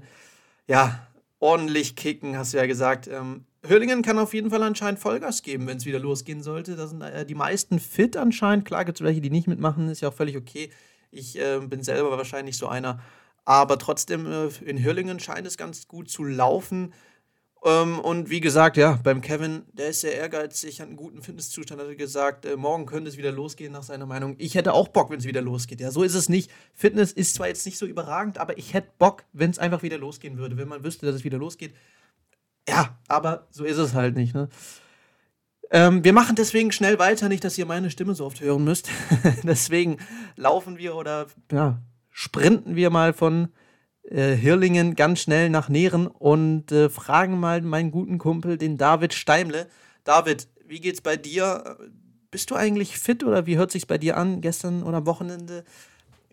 [0.67, 1.05] Ja,
[1.39, 3.09] ordentlich kicken, hast du ja gesagt.
[3.09, 6.77] Ähm, Hürlingen kann auf jeden Fall anscheinend Vollgas geben, wenn es wieder losgehen sollte.
[6.77, 8.63] Da sind äh, die meisten fit anscheinend.
[8.63, 10.69] Klar gibt es welche, die nicht mitmachen, ist ja auch völlig okay.
[11.11, 13.01] Ich äh, bin selber wahrscheinlich so einer.
[13.43, 16.93] Aber trotzdem, äh, in Hürlingen scheint es ganz gut zu laufen.
[17.63, 21.81] Ähm, und wie gesagt, ja, beim Kevin, der ist sehr ehrgeizig, hat einen guten Fitnesszustand,
[21.81, 24.35] hat er gesagt, äh, morgen könnte es wieder losgehen, nach seiner Meinung.
[24.37, 25.81] Ich hätte auch Bock, wenn es wieder losgeht.
[25.81, 26.51] Ja, so ist es nicht.
[26.73, 29.97] Fitness ist zwar jetzt nicht so überragend, aber ich hätte Bock, wenn es einfach wieder
[29.97, 31.73] losgehen würde, wenn man wüsste, dass es wieder losgeht.
[32.69, 34.35] Ja, aber so ist es halt nicht.
[34.35, 34.49] Ne?
[35.71, 38.89] Ähm, wir machen deswegen schnell weiter, nicht, dass ihr meine Stimme so oft hören müsst.
[39.43, 39.97] deswegen
[40.35, 43.49] laufen wir oder ja, sprinten wir mal von
[44.09, 49.13] äh, Hirlingen ganz schnell nach Nähren und äh, fragen mal meinen guten Kumpel, den David
[49.13, 49.67] Steimle.
[50.03, 51.77] David, wie geht's bei dir?
[52.31, 54.41] Bist du eigentlich fit oder wie hört sich's bei dir an?
[54.41, 55.63] Gestern oder am Wochenende?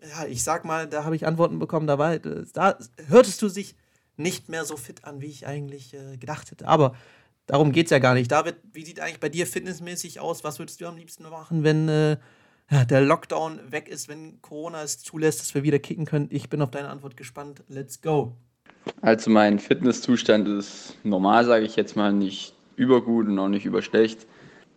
[0.01, 1.87] Ja, ich sag mal, da habe ich Antworten bekommen.
[1.87, 3.75] Da, war, da hörtest du sich
[4.17, 6.67] nicht mehr so fit an, wie ich eigentlich äh, gedacht hätte.
[6.67, 6.95] Aber
[7.47, 8.31] darum geht es ja gar nicht.
[8.31, 10.43] David, wie sieht eigentlich bei dir fitnessmäßig aus?
[10.43, 12.17] Was würdest du am liebsten machen, wenn äh,
[12.69, 16.27] der Lockdown weg ist, wenn Corona es zulässt, dass wir wieder kicken können?
[16.31, 17.63] Ich bin auf deine Antwort gespannt.
[17.67, 18.35] Let's go.
[19.01, 24.27] Also mein Fitnesszustand ist normal, sage ich jetzt mal, nicht übergut und auch nicht überschlecht.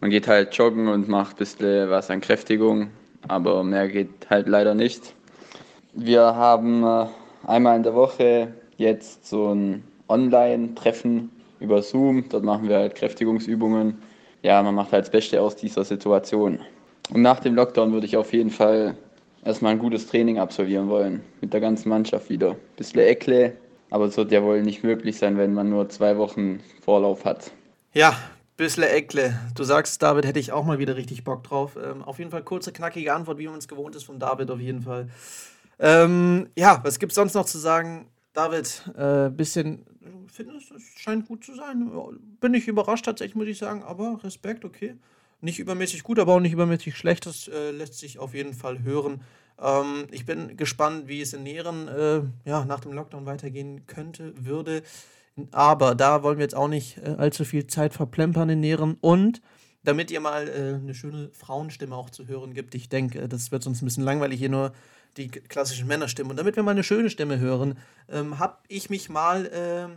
[0.00, 2.90] Man geht halt joggen und macht ein bisschen was an Kräftigung,
[3.26, 5.14] aber mehr geht halt leider nicht.
[5.92, 7.06] Wir haben äh,
[7.46, 12.28] einmal in der Woche jetzt so ein Online-Treffen über Zoom.
[12.28, 13.98] Dort machen wir halt Kräftigungsübungen.
[14.42, 16.60] Ja, man macht halt das Beste aus dieser Situation.
[17.10, 18.96] Und nach dem Lockdown würde ich auf jeden Fall
[19.44, 21.22] erstmal ein gutes Training absolvieren wollen.
[21.40, 22.56] Mit der ganzen Mannschaft wieder.
[22.76, 23.56] Bisschen Eckle,
[23.90, 27.52] aber es wird ja wohl nicht möglich sein, wenn man nur zwei Wochen Vorlauf hat.
[27.94, 28.16] Ja,
[28.56, 29.38] Bissle Eckle.
[29.54, 31.78] Du sagst, David, hätte ich auch mal wieder richtig Bock drauf.
[31.82, 34.60] Ähm, auf jeden Fall kurze, knackige Antwort, wie man es gewohnt ist von David, auf
[34.60, 35.08] jeden Fall.
[35.78, 38.08] Ähm, ja, was gibt es sonst noch zu sagen?
[38.32, 39.86] David, äh, bisschen
[40.26, 41.90] Fitness scheint gut zu sein.
[42.40, 44.96] Bin ich überrascht tatsächlich, muss ich sagen, aber Respekt, okay.
[45.40, 47.26] Nicht übermäßig gut, aber auch nicht übermäßig schlecht.
[47.26, 49.22] Das äh, lässt sich auf jeden Fall hören.
[49.60, 54.34] Ähm, ich bin gespannt, wie es in näheren, äh, ja, nach dem Lockdown weitergehen könnte,
[54.36, 54.82] würde.
[55.52, 58.96] Aber da wollen wir jetzt auch nicht äh, allzu viel Zeit verplempern in Näheren.
[59.00, 59.40] Und
[59.84, 63.62] damit ihr mal äh, eine schöne Frauenstimme auch zu hören gibt, ich denke, das wird
[63.62, 64.72] sonst ein bisschen langweilig hier nur
[65.16, 66.30] die klassischen Männerstimmen.
[66.30, 69.88] Und damit wir mal eine schöne Stimme hören, ähm, habe ich mich mal äh,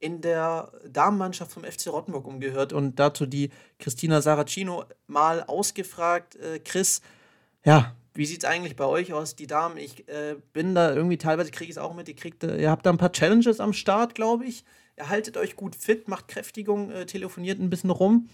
[0.00, 6.36] in der Damenmannschaft vom FC Rottenburg umgehört und dazu die Christina Saracino mal ausgefragt.
[6.36, 7.00] Äh, Chris,
[7.64, 9.76] ja, wie sieht es eigentlich bei euch aus, die Damen?
[9.76, 12.70] Ich äh, bin da irgendwie, teilweise kriege ich es auch mit, ihr, kriegt, äh, ihr
[12.70, 14.64] habt da ein paar Challenges am Start, glaube ich.
[14.96, 18.28] Ihr haltet euch gut fit, macht Kräftigung, äh, telefoniert ein bisschen rum.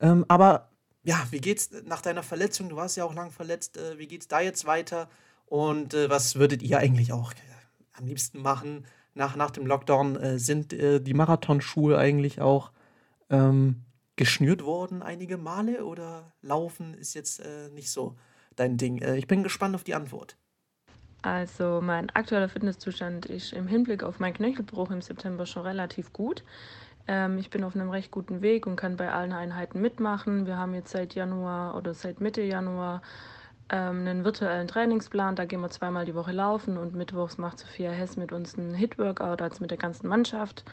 [0.00, 0.68] Ähm, aber
[1.04, 2.68] ja, wie geht's nach deiner Verletzung?
[2.68, 3.76] Du warst ja auch lang verletzt.
[3.76, 5.08] Äh, wie geht's da jetzt weiter?
[5.46, 7.32] Und äh, was würdet ihr eigentlich auch
[7.92, 10.38] am liebsten machen nach, nach dem Lockdown?
[10.38, 12.72] sind die Marathonschuhe eigentlich auch
[13.28, 13.84] ähm,
[14.16, 17.42] geschnürt worden einige Male oder Laufen ist jetzt
[17.74, 18.16] nicht so
[18.56, 18.98] dein Ding?
[18.98, 20.36] Äh, ich bin gespannt auf die Antwort.
[21.22, 26.44] Also mein aktueller Fitnesszustand ist im Hinblick auf meinen Knöchelbruch im September schon relativ gut.
[27.06, 30.46] Ähm, ich bin auf einem recht guten Weg und kann bei allen Einheiten mitmachen.
[30.46, 33.02] Wir haben jetzt seit Januar oder seit Mitte Januar
[33.70, 35.36] ähm, einen virtuellen Trainingsplan.
[35.36, 38.74] Da gehen wir zweimal die Woche laufen und mittwochs macht Sophia Hess mit uns einen
[38.74, 40.64] Hit-Workout als mit der ganzen Mannschaft.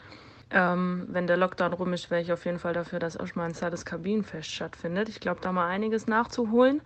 [0.50, 3.44] Ähm, wenn der Lockdown rum ist, wäre ich auf jeden Fall dafür, dass auch mal
[3.44, 5.08] ein zweites Kabinenfest stattfindet.
[5.10, 6.80] Ich glaube, da mal einiges nachzuholen.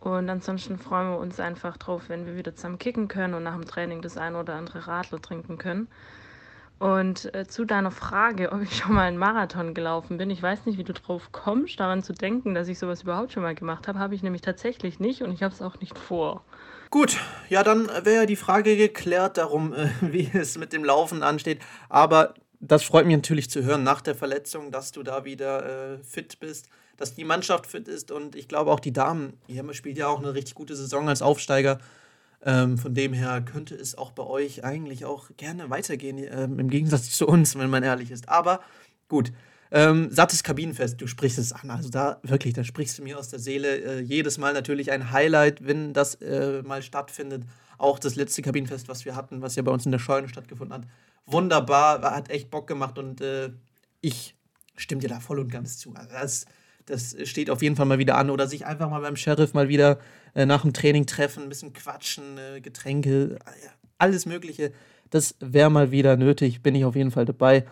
[0.00, 3.54] Und ansonsten freuen wir uns einfach drauf, wenn wir wieder zusammen kicken können und nach
[3.54, 5.88] dem Training das ein oder andere Radler trinken können.
[6.78, 10.66] Und äh, zu deiner Frage, ob ich schon mal einen Marathon gelaufen bin, ich weiß
[10.66, 13.88] nicht, wie du drauf kommst, daran zu denken, dass ich sowas überhaupt schon mal gemacht
[13.88, 16.44] habe, habe ich nämlich tatsächlich nicht und ich habe es auch nicht vor.
[16.90, 21.22] Gut, ja, dann wäre ja die Frage geklärt darum, äh, wie es mit dem Laufen
[21.22, 21.60] ansteht.
[21.88, 25.98] Aber das freut mich natürlich zu hören nach der Verletzung, dass du da wieder äh,
[26.04, 29.98] fit bist, dass die Mannschaft fit ist und ich glaube auch die Damen, ihr spielt
[29.98, 31.78] ja auch eine richtig gute Saison als Aufsteiger.
[32.48, 36.70] Ähm, von dem her könnte es auch bei euch eigentlich auch gerne weitergehen, ähm, im
[36.70, 38.28] Gegensatz zu uns, wenn man ehrlich ist.
[38.28, 38.60] Aber
[39.08, 39.32] gut,
[39.72, 41.70] ähm, sattes Kabinenfest, du sprichst es an.
[41.70, 43.78] Also da wirklich, da sprichst du mir aus der Seele.
[43.78, 47.42] Äh, jedes Mal natürlich ein Highlight, wenn das äh, mal stattfindet.
[47.78, 50.72] Auch das letzte Kabinenfest, was wir hatten, was ja bei uns in der Scheune stattgefunden
[50.72, 50.88] hat,
[51.26, 53.50] wunderbar, hat echt Bock gemacht und äh,
[54.00, 54.36] ich
[54.76, 55.92] stimme dir da voll und ganz zu.
[55.94, 56.46] Also das,
[56.86, 58.30] das steht auf jeden Fall mal wieder an.
[58.30, 59.98] Oder sich einfach mal beim Sheriff mal wieder
[60.44, 63.38] nach dem Training treffen, ein bisschen quatschen, äh, Getränke,
[63.96, 64.72] alles Mögliche.
[65.08, 67.64] Das wäre mal wieder nötig, bin ich auf jeden Fall dabei.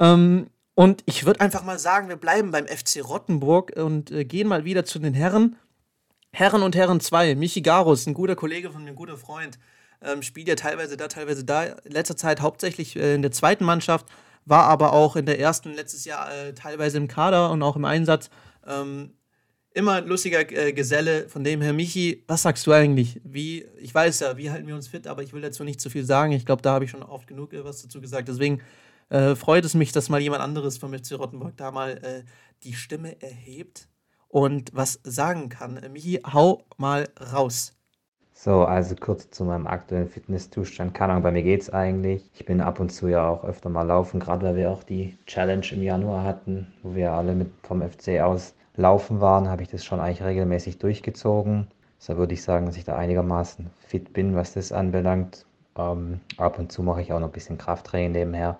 [0.00, 4.48] Ähm, und ich würde einfach mal sagen, wir bleiben beim FC Rottenburg und äh, gehen
[4.48, 5.56] mal wieder zu den Herren.
[6.32, 7.36] Herren und Herren 2.
[7.36, 9.58] Michi Garus, ein guter Kollege von mir, ein guter Freund
[10.02, 11.64] ähm, spielt ja teilweise da, teilweise da.
[11.64, 14.06] In letzter Zeit hauptsächlich äh, in der zweiten Mannschaft,
[14.44, 17.84] war aber auch in der ersten letztes Jahr äh, teilweise im Kader und auch im
[17.84, 18.30] Einsatz.
[18.66, 19.12] Ähm,
[19.74, 21.28] immer ein lustiger äh, Geselle.
[21.28, 23.20] Von dem her, Michi, was sagst du eigentlich?
[23.24, 25.90] Wie, ich weiß ja, wie halten wir uns fit, aber ich will dazu nicht zu
[25.90, 26.32] viel sagen.
[26.32, 28.28] Ich glaube, da habe ich schon oft genug äh, was dazu gesagt.
[28.28, 28.60] Deswegen
[29.10, 32.24] äh, freut es mich, dass mal jemand anderes vom FC Rottenburg da mal äh,
[32.62, 33.88] die Stimme erhebt
[34.28, 35.80] und was sagen kann.
[35.92, 37.74] Michi, hau mal raus.
[38.40, 40.94] So, also kurz zu meinem aktuellen Fitnesszustand.
[40.94, 42.30] Keine Ahnung, bei mir geht's eigentlich.
[42.34, 45.18] Ich bin ab und zu ja auch öfter mal laufen, gerade weil wir auch die
[45.26, 49.68] Challenge im Januar hatten, wo wir alle mit vom FC aus laufen waren, habe ich
[49.68, 51.66] das schon eigentlich regelmäßig durchgezogen.
[51.98, 55.44] So würde ich sagen, dass ich da einigermaßen fit bin, was das anbelangt.
[55.76, 58.58] Ähm, ab und zu mache ich auch noch ein bisschen Krafttraining nebenher.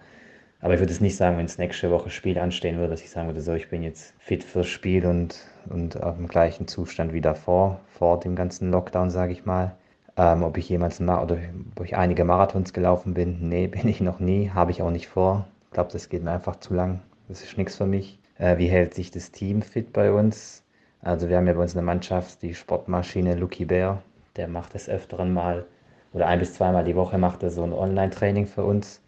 [0.60, 3.10] Aber ich würde es nicht sagen, wenn es nächste Woche Spiel anstehen würde, dass ich
[3.10, 7.12] sagen würde, so, ich bin jetzt fit fürs Spiel und, und auf dem gleichen Zustand
[7.12, 9.76] wie davor, vor dem ganzen Lockdown, sage ich mal.
[10.16, 11.38] Ähm, ob ich jemals mal oder
[11.76, 15.06] ob ich einige Marathons gelaufen bin, nee, bin ich noch nie, habe ich auch nicht
[15.06, 15.46] vor.
[15.66, 17.02] Ich glaube, das geht mir einfach zu lang.
[17.28, 18.18] Das ist nichts für mich.
[18.38, 20.62] Äh, wie hält sich das Team fit bei uns?
[21.02, 24.02] Also wir haben ja bei uns eine Mannschaft, die Sportmaschine Lucky Bear,
[24.36, 25.66] der macht des Öfteren mal
[26.12, 29.02] oder ein bis zweimal die Woche macht er so ein Online-Training für uns.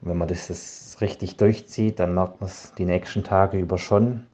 [0.00, 3.78] Und wenn man das, das richtig durchzieht, dann merkt man es die nächsten Tage über
[3.78, 4.26] schon.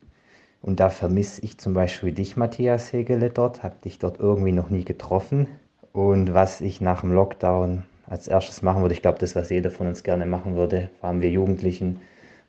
[0.61, 3.63] Und da vermisse ich zum Beispiel dich, Matthias Hegele, dort.
[3.63, 5.47] Habe dich dort irgendwie noch nie getroffen.
[5.93, 9.71] Und was ich nach dem Lockdown als erstes machen würde, ich glaube, das, was jeder
[9.71, 12.01] von uns gerne machen würde, allem wir Jugendlichen,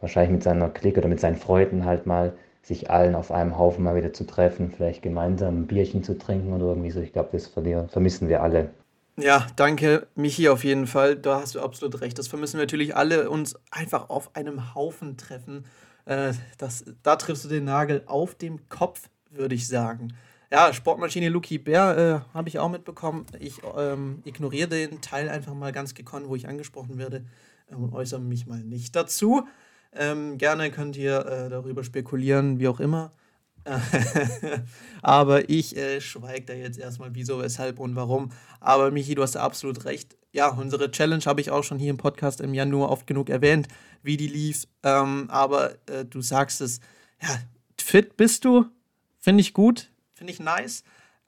[0.04, 3.84] wahrscheinlich mit seiner Clique oder mit seinen Freunden halt mal, sich allen auf einem Haufen
[3.84, 7.02] mal wieder zu treffen, vielleicht gemeinsam ein Bierchen zu trinken oder irgendwie so.
[7.02, 8.70] Ich glaube, das vermissen wir alle.
[9.18, 11.16] Ja, danke, Michi, auf jeden Fall.
[11.16, 12.18] Da hast du absolut recht.
[12.18, 15.66] Das vermissen wir natürlich alle, uns einfach auf einem Haufen treffen.
[16.06, 20.14] Äh, das, da triffst du den Nagel auf dem Kopf, würde ich sagen.
[20.52, 23.26] Ja, Sportmaschine Luki Bär äh, habe ich auch mitbekommen.
[23.40, 27.26] Ich ähm, ignoriere den Teil einfach mal ganz gekonnt, wo ich angesprochen werde
[27.68, 29.48] und äußere mich mal nicht dazu.
[29.96, 33.12] Ähm, gerne könnt ihr äh, darüber spekulieren, wie auch immer.
[35.02, 38.32] Aber ich äh, schweige da jetzt erstmal, wieso, weshalb und warum.
[38.60, 40.18] Aber Michi, du hast absolut recht.
[40.32, 43.68] Ja, unsere Challenge habe ich auch schon hier im Podcast im Januar oft genug erwähnt,
[44.02, 44.68] wie die lief.
[44.82, 46.80] Ähm, aber äh, du sagst es,
[47.22, 47.40] ja,
[47.80, 48.66] fit bist du,
[49.20, 50.84] finde ich gut, finde ich nice.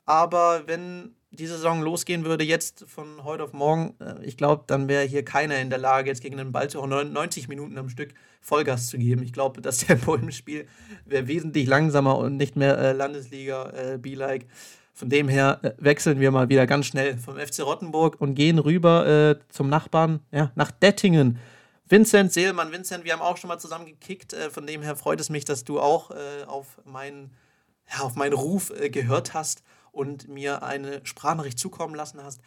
[0.06, 4.88] Aber wenn die Saison losgehen würde, jetzt von heute auf morgen, äh, ich glaube, dann
[4.88, 8.13] wäre hier keiner in der Lage, jetzt gegen den Ball zu 90 Minuten am Stück
[8.45, 9.23] Vollgas zu geben.
[9.23, 10.67] Ich glaube, das Tempo im Spiel
[11.05, 14.45] wäre wesentlich langsamer und nicht mehr äh, Landesliga äh, be-like.
[14.93, 18.60] Von dem her äh, wechseln wir mal wieder ganz schnell vom FC Rottenburg und gehen
[18.60, 21.39] rüber äh, zum Nachbarn, ja, nach Dettingen.
[21.89, 24.34] Vincent Seelmann, Vincent, wir haben auch schon mal zusammen gekickt.
[24.34, 26.12] Äh, von dem her freut es mich, dass du auch
[26.45, 27.31] auf meinen,
[27.91, 32.41] ja, auf meinen Ruf gehört hast und mir eine Sprachnachricht zukommen lassen hast.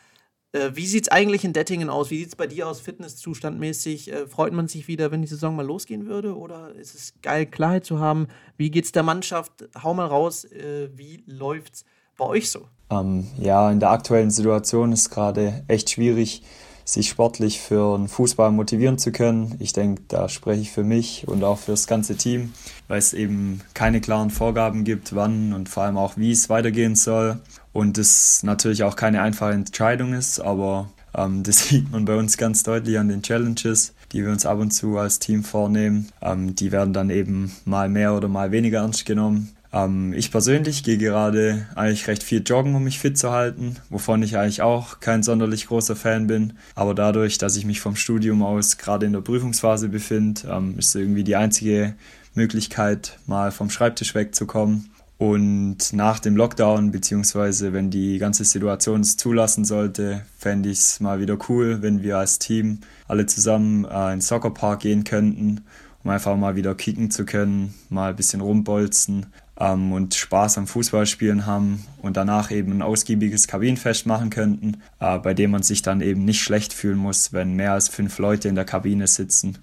[0.52, 2.11] Äh, wie sieht es eigentlich in Dettingen aus?
[2.11, 4.12] Wie sieht es bei dir aus, fitnesszustandmäßig?
[4.12, 6.37] Äh, freut man sich wieder, wenn die Saison mal losgehen würde?
[6.37, 8.28] Oder ist es geil, Klarheit zu haben?
[8.56, 9.68] Wie geht es der Mannschaft?
[9.82, 11.84] Hau mal raus, äh, wie läuft's
[12.16, 12.66] bei euch so?
[12.90, 16.42] Ähm, ja, in der aktuellen Situation ist gerade echt schwierig,
[16.88, 19.57] sich sportlich für einen Fußball motivieren zu können.
[19.59, 22.55] Ich denke, da spreche ich für mich und auch für das ganze Team,
[22.88, 26.96] weil es eben keine klaren Vorgaben gibt, wann und vor allem auch, wie es weitergehen
[26.96, 27.40] soll.
[27.74, 32.38] Und es natürlich auch keine einfache Entscheidung ist, aber ähm, das sieht man bei uns
[32.38, 36.09] ganz deutlich an den Challenges, die wir uns ab und zu als Team vornehmen.
[36.22, 39.55] Ähm, die werden dann eben mal mehr oder mal weniger ernst genommen.
[39.72, 44.22] Ähm, ich persönlich gehe gerade eigentlich recht viel joggen, um mich fit zu halten, wovon
[44.22, 46.54] ich eigentlich auch kein sonderlich großer Fan bin.
[46.74, 50.94] Aber dadurch, dass ich mich vom Studium aus gerade in der Prüfungsphase befinde, ähm, ist
[50.94, 51.94] irgendwie die einzige
[52.35, 54.90] Möglichkeit, mal vom Schreibtisch wegzukommen.
[55.18, 61.00] Und nach dem Lockdown, beziehungsweise wenn die ganze Situation es zulassen sollte, fände ich es
[61.00, 62.78] mal wieder cool, wenn wir als Team
[63.09, 65.62] alle zusammen äh, in den Soccerpark gehen könnten,
[66.04, 69.26] um einfach mal wieder kicken zu können, mal ein bisschen rumbolzen
[69.58, 75.18] ähm, und Spaß am Fußballspielen haben und danach eben ein ausgiebiges Kabinenfest machen könnten, äh,
[75.18, 78.48] bei dem man sich dann eben nicht schlecht fühlen muss, wenn mehr als fünf Leute
[78.48, 79.58] in der Kabine sitzen.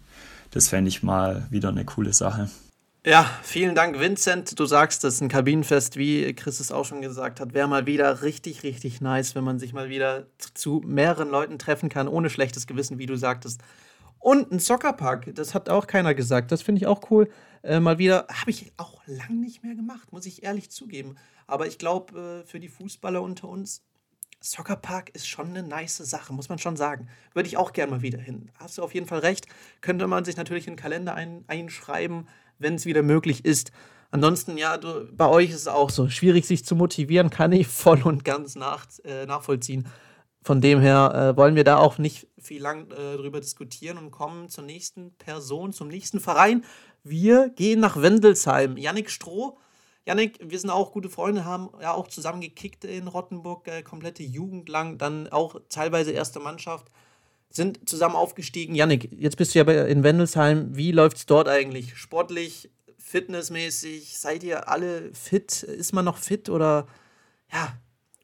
[0.51, 2.49] Das fände ich mal wieder eine coole Sache.
[3.05, 4.59] Ja, vielen Dank, Vincent.
[4.59, 8.23] Du sagst es, ein Kabinenfest, wie Chris es auch schon gesagt hat, wäre mal wieder
[8.23, 12.65] richtig, richtig nice, wenn man sich mal wieder zu mehreren Leuten treffen kann, ohne schlechtes
[12.65, 13.61] Gewissen, wie du sagtest.
[14.25, 16.51] Und ein Soccerpark, das hat auch keiner gesagt.
[16.51, 17.29] Das finde ich auch cool.
[17.61, 21.13] Äh, mal wieder, habe ich auch lang nicht mehr gemacht, muss ich ehrlich zugeben.
[21.45, 23.83] Aber ich glaube, äh, für die Fußballer unter uns,
[24.39, 27.07] Soccerpark ist schon eine nice Sache, muss man schon sagen.
[27.35, 28.49] Würde ich auch gerne mal wieder hin.
[28.55, 29.45] Hast du auf jeden Fall recht.
[29.81, 33.71] Könnte man sich natürlich in den Kalender ein, einschreiben, wenn es wieder möglich ist.
[34.09, 36.09] Ansonsten, ja, du, bei euch ist es auch so.
[36.09, 39.87] Schwierig, sich zu motivieren, kann ich voll und ganz nach, äh, nachvollziehen.
[40.45, 44.11] Von dem her äh, wollen wir da auch nicht viel lang äh, drüber diskutieren und
[44.11, 46.63] kommen zur nächsten Person, zum nächsten Verein.
[47.03, 48.77] Wir gehen nach Wendelsheim.
[48.77, 49.57] Yannick Stroh.
[50.05, 54.21] Yannick, wir sind auch gute Freunde, haben ja auch zusammen gekickt in Rottenburg, äh, komplette
[54.21, 56.91] Jugend lang, dann auch teilweise erste Mannschaft,
[57.49, 58.75] sind zusammen aufgestiegen.
[58.75, 60.77] Yannick, jetzt bist du ja in Wendelsheim.
[60.77, 61.97] Wie läuft es dort eigentlich?
[61.97, 64.19] Sportlich, fitnessmäßig?
[64.19, 65.63] Seid ihr alle fit?
[65.63, 66.85] Ist man noch fit oder
[67.51, 67.75] ja,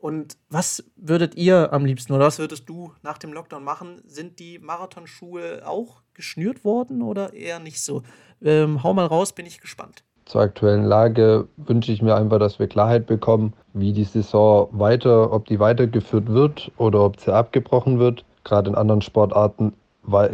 [0.02, 4.02] und was würdet ihr am liebsten oder was würdest du nach dem Lockdown machen?
[4.06, 8.02] Sind die Marathonschuhe auch geschnürt worden oder eher nicht so?
[8.42, 10.04] Ähm, hau mal raus, bin ich gespannt.
[10.26, 15.32] Zur aktuellen Lage wünsche ich mir einfach, dass wir Klarheit bekommen, wie die Saison weiter,
[15.32, 18.26] ob die weitergeführt wird oder ob sie abgebrochen wird.
[18.44, 19.74] Gerade in anderen Sportarten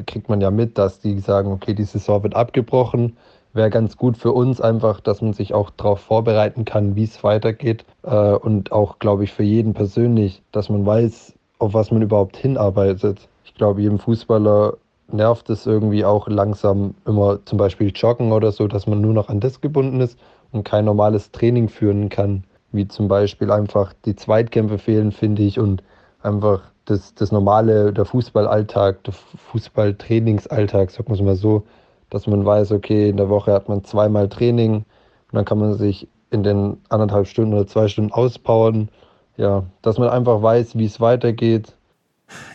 [0.06, 3.18] kriegt man ja mit, dass die sagen, okay, die Saison wird abgebrochen
[3.58, 7.24] wäre ganz gut für uns einfach, dass man sich auch darauf vorbereiten kann, wie es
[7.24, 7.84] weitergeht.
[8.04, 12.38] Äh, und auch, glaube ich, für jeden persönlich, dass man weiß, auf was man überhaupt
[12.38, 13.28] hinarbeitet.
[13.43, 14.78] Ich glaube, jedem Fußballer
[15.12, 19.30] nervt es irgendwie auch langsam immer zum Beispiel Joggen oder so, dass man nur noch
[19.30, 20.17] an das gebunden ist
[20.52, 22.43] und kein normales Training führen kann.
[22.72, 25.84] Wie zum Beispiel einfach die Zweitkämpfe fehlen, finde ich, und
[26.22, 31.63] einfach das, das normale, der Fußballalltag, der Fußballtrainingsalltag, sagen wir es mal so,
[32.10, 34.86] dass man weiß, okay, in der Woche hat man zweimal Training und
[35.34, 38.90] dann kann man sich in den anderthalb Stunden oder zwei Stunden auspowern.
[39.38, 41.75] Ja, dass man einfach weiß, wie es weitergeht.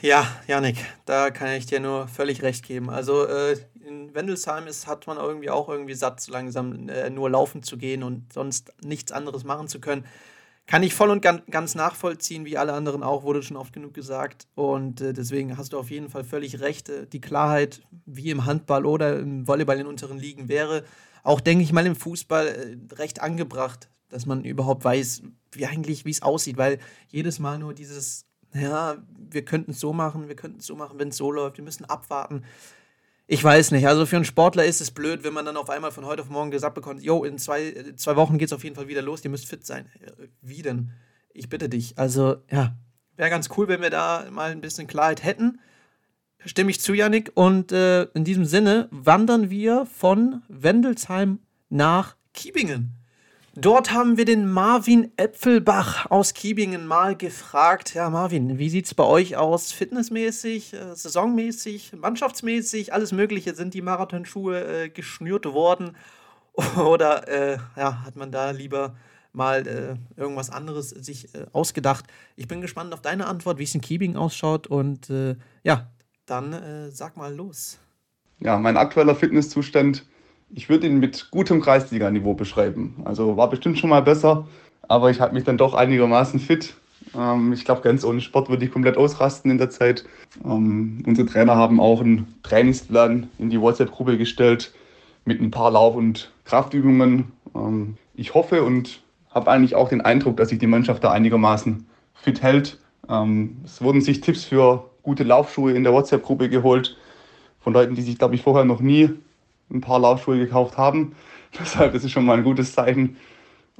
[0.02, 2.90] Ja, Janik, da kann ich dir nur völlig recht geben.
[2.90, 3.56] Also äh,
[3.86, 7.78] in Wendelsheim ist, hat man irgendwie auch irgendwie satt, so langsam äh, nur laufen zu
[7.78, 10.04] gehen und sonst nichts anderes machen zu können.
[10.66, 14.46] Kann ich voll und ganz nachvollziehen, wie alle anderen auch, wurde schon oft genug gesagt.
[14.54, 16.88] Und äh, deswegen hast du auf jeden Fall völlig recht.
[16.88, 20.84] Äh, die Klarheit, wie im Handball oder im Volleyball in unteren Ligen wäre.
[21.24, 26.04] auch, denke ich mal, im Fußball äh, recht angebracht, dass man überhaupt weiß, wie eigentlich,
[26.04, 30.36] wie es aussieht, weil jedes Mal nur dieses, ja, wir könnten es so machen, wir
[30.36, 32.44] könnten es so machen, wenn es so läuft, wir müssen abwarten.
[33.32, 33.88] Ich weiß nicht.
[33.88, 36.28] Also für einen Sportler ist es blöd, wenn man dann auf einmal von heute auf
[36.28, 39.24] morgen gesagt bekommt, jo, in zwei, zwei Wochen geht es auf jeden Fall wieder los,
[39.24, 39.86] ihr müsst fit sein.
[40.02, 40.90] Äh, wie denn?
[41.32, 41.96] Ich bitte dich.
[41.96, 42.76] Also, ja,
[43.16, 45.60] wäre ganz cool, wenn wir da mal ein bisschen Klarheit hätten.
[46.44, 47.32] Stimme ich zu, Yannick.
[47.32, 51.38] Und äh, in diesem Sinne wandern wir von Wendelsheim
[51.70, 53.01] nach Kiebingen.
[53.54, 57.92] Dort haben wir den Marvin Äpfelbach aus Kiebingen mal gefragt.
[57.92, 59.72] Ja, Marvin, wie sieht es bei euch aus?
[59.72, 63.54] Fitnessmäßig, äh, saisonmäßig, mannschaftsmäßig, alles Mögliche?
[63.54, 65.96] Sind die Marathonschuhe äh, geschnürt worden?
[66.76, 68.96] Oder äh, ja, hat man da lieber
[69.34, 72.06] mal äh, irgendwas anderes sich äh, ausgedacht?
[72.36, 74.66] Ich bin gespannt auf deine Antwort, wie es in Kiebingen ausschaut.
[74.66, 75.90] Und äh, ja,
[76.24, 77.78] dann sag mal los.
[78.38, 80.06] Ja, mein aktueller Fitnesszustand
[80.54, 83.02] ich würde ihn mit gutem Kreisliganiveau beschreiben.
[83.04, 84.46] Also war bestimmt schon mal besser,
[84.88, 86.74] aber ich halte mich dann doch einigermaßen fit.
[87.16, 90.04] Ähm, ich glaube, ganz ohne Sport würde ich komplett ausrasten in der Zeit.
[90.44, 94.72] Ähm, unsere Trainer haben auch einen Trainingsplan in die WhatsApp-Gruppe gestellt
[95.24, 97.32] mit ein paar Lauf- und Kraftübungen.
[97.54, 101.86] Ähm, ich hoffe und habe eigentlich auch den Eindruck, dass sich die Mannschaft da einigermaßen
[102.14, 102.78] fit hält.
[103.08, 106.96] Ähm, es wurden sich Tipps für gute Laufschuhe in der WhatsApp-Gruppe geholt
[107.60, 109.10] von Leuten, die sich, glaube ich, vorher noch nie
[109.72, 111.14] ein paar Laufschuhe gekauft haben.
[111.58, 113.16] Deshalb ist es schon mal ein gutes Zeichen.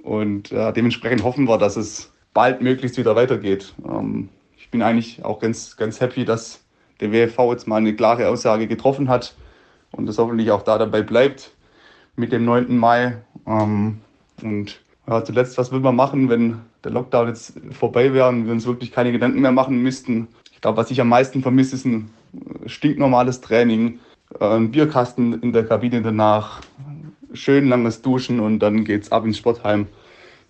[0.03, 3.75] Und äh, dementsprechend hoffen wir, dass es bald möglichst wieder weitergeht.
[3.87, 6.65] Ähm, ich bin eigentlich auch ganz, ganz happy, dass
[7.01, 9.35] der WFV jetzt mal eine klare Aussage getroffen hat
[9.93, 11.53] und das hoffentlich auch da dabei bleibt
[12.17, 12.77] mit dem 9.
[12.77, 13.19] Mai.
[13.47, 14.01] Ähm,
[14.43, 18.53] und ja, zuletzt, was will man machen, wenn der Lockdown jetzt vorbei wäre und wir
[18.53, 20.29] uns wirklich keine Gedanken mehr machen müssten?
[20.53, 22.11] Ich glaube, was ich am meisten vermisse, ist ein
[22.67, 23.99] stinknormales Training
[24.41, 26.61] ein Bierkasten in der Kabine danach,
[27.33, 29.87] schön langes Duschen und dann geht's ab ins Sportheim,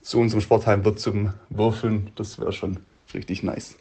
[0.00, 2.10] zu unserem Sportheim wird zum Würfeln.
[2.16, 2.80] Das wäre schon
[3.14, 3.76] richtig nice.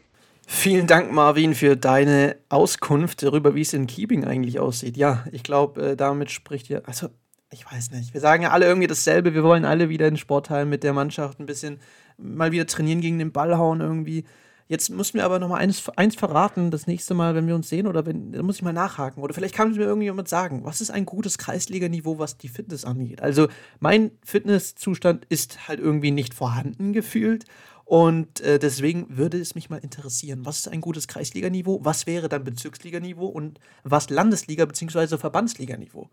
[0.47, 4.97] Vielen Dank, Marvin, für deine Auskunft darüber, wie es in Keeping eigentlich aussieht.
[4.97, 7.07] Ja, ich glaube, äh, damit spricht ihr, also
[7.51, 10.69] ich weiß nicht, wir sagen ja alle irgendwie dasselbe, wir wollen alle wieder in Sportheim
[10.69, 11.79] mit der Mannschaft ein bisschen
[12.17, 14.25] mal wieder trainieren gegen den Ball hauen irgendwie.
[14.71, 17.67] Jetzt müssen wir aber noch mal eins, eins verraten, das nächste Mal, wenn wir uns
[17.67, 19.21] sehen, oder wenn, da muss ich mal nachhaken.
[19.21, 23.21] Oder vielleicht kann mir irgendjemand sagen, was ist ein gutes Kreisliganiveau, was die Fitness angeht?
[23.21, 23.49] Also
[23.81, 27.43] mein Fitnesszustand ist halt irgendwie nicht vorhanden gefühlt.
[27.83, 32.29] Und äh, deswegen würde es mich mal interessieren, was ist ein gutes Kreisliganiveau, was wäre
[32.29, 35.17] dann Bezirksliganiveau und was Landesliga- bzw.
[35.17, 36.09] Verbandsliganiveau?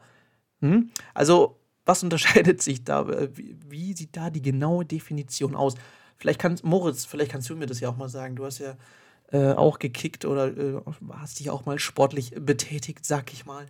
[0.63, 0.91] Hm?
[1.15, 3.07] Also, was unterscheidet sich da?
[3.37, 5.77] Wie, wie sieht da die genaue Definition aus?
[6.19, 8.37] Vielleicht kannst, Moritz, vielleicht kannst du mir das ja auch mal sagen.
[8.37, 8.75] Du hast ja
[9.33, 10.81] äh, auch gekickt oder äh,
[11.13, 13.67] hast dich auch mal sportlich betätigt, sag ich mal.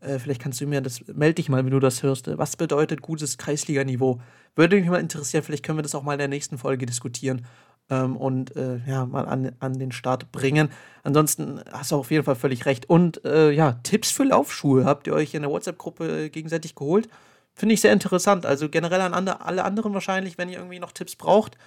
[0.00, 2.26] Äh, vielleicht kannst du mir das, melde dich mal, wenn du das hörst.
[2.38, 4.20] Was bedeutet gutes Kreisliganiveau?
[4.56, 7.46] Würde mich mal interessieren, vielleicht können wir das auch mal in der nächsten Folge diskutieren
[7.88, 10.70] ähm, und äh, ja, mal an, an den Start bringen.
[11.02, 12.88] Ansonsten hast du auf jeden Fall völlig recht.
[12.88, 17.08] Und äh, ja, Tipps für Laufschuhe habt ihr euch in der WhatsApp-Gruppe gegenseitig geholt.
[17.54, 18.46] Finde ich sehr interessant.
[18.46, 21.58] Also generell an alle anderen wahrscheinlich, wenn ihr irgendwie noch Tipps braucht,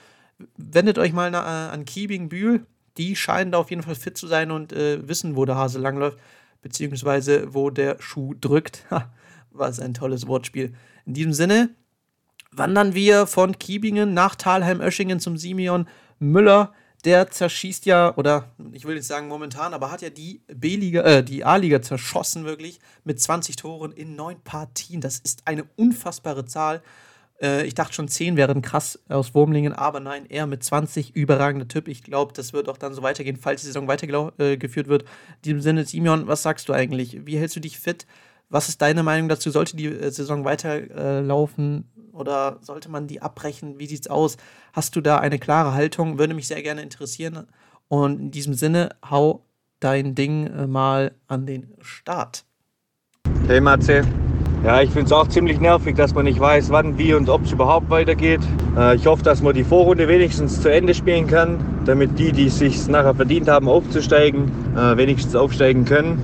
[0.57, 2.65] wendet euch mal na, äh, an Kiebing Bühl.
[2.97, 5.79] Die scheinen da auf jeden Fall fit zu sein und äh, wissen, wo der Hase
[5.79, 6.17] langläuft,
[6.61, 8.86] beziehungsweise wo der Schuh drückt.
[9.51, 10.73] Was ein tolles Wortspiel.
[11.05, 11.69] In diesem Sinne
[12.51, 15.88] wandern wir von Kiebingen nach Talheim-Öschingen zum Simeon
[16.19, 16.73] Müller.
[17.05, 21.23] Der zerschießt ja, oder ich will jetzt sagen momentan, aber hat ja die B-Liga, äh,
[21.23, 25.01] die A-Liga zerschossen wirklich mit 20 Toren in neun Partien.
[25.01, 26.81] Das ist eine unfassbare Zahl.
[27.41, 31.67] Äh, ich dachte schon 10 wären krass aus Wurmlingen, aber nein, er mit 20, überragender
[31.67, 31.88] Typ.
[31.88, 35.03] Ich glaube, das wird auch dann so weitergehen, falls die Saison weitergeführt äh, wird.
[35.03, 37.25] In diesem Sinne, Simeon, was sagst du eigentlich?
[37.25, 38.05] Wie hältst du dich fit?
[38.49, 39.49] Was ist deine Meinung dazu?
[39.49, 43.79] Sollte die äh, Saison weiterlaufen oder sollte man die abbrechen?
[43.79, 44.38] Wie sieht's aus?
[44.73, 46.17] Hast du da eine klare Haltung?
[46.19, 47.47] Würde mich sehr gerne interessieren.
[47.88, 49.45] Und in diesem Sinne, hau
[49.79, 52.45] dein Ding äh, mal an den Start.
[53.47, 54.03] Hey Matze,
[54.66, 57.45] ja, ich finde es auch ziemlich nervig, dass man nicht weiß, wann, wie und ob
[57.45, 58.39] es überhaupt weitergeht.
[58.76, 62.47] Äh, ich hoffe, dass man die Vorrunde wenigstens zu Ende spielen kann, damit die, die
[62.47, 66.20] es sich nachher verdient haben, aufzusteigen, äh, wenigstens aufsteigen können.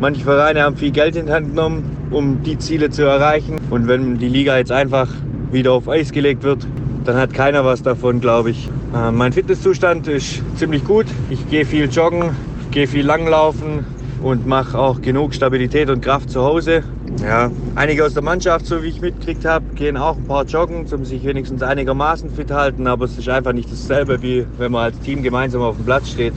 [0.00, 3.60] Manche Vereine haben viel Geld in die Hand genommen, um die Ziele zu erreichen.
[3.70, 5.08] Und wenn die Liga jetzt einfach
[5.52, 6.66] wieder auf Eis gelegt wird,
[7.04, 8.68] dann hat keiner was davon, glaube ich.
[8.96, 11.06] Äh, mein Fitnesszustand ist ziemlich gut.
[11.30, 12.30] Ich gehe viel joggen,
[12.72, 13.86] gehe viel langlaufen
[14.24, 16.82] und mache auch genug Stabilität und Kraft zu Hause.
[17.22, 20.86] Ja, einige aus der Mannschaft, so wie ich mitgekriegt habe, gehen auch ein paar joggen,
[20.92, 24.84] um sich wenigstens einigermaßen fit halten, aber es ist einfach nicht dasselbe, wie wenn man
[24.84, 26.34] als Team gemeinsam auf dem Platz steht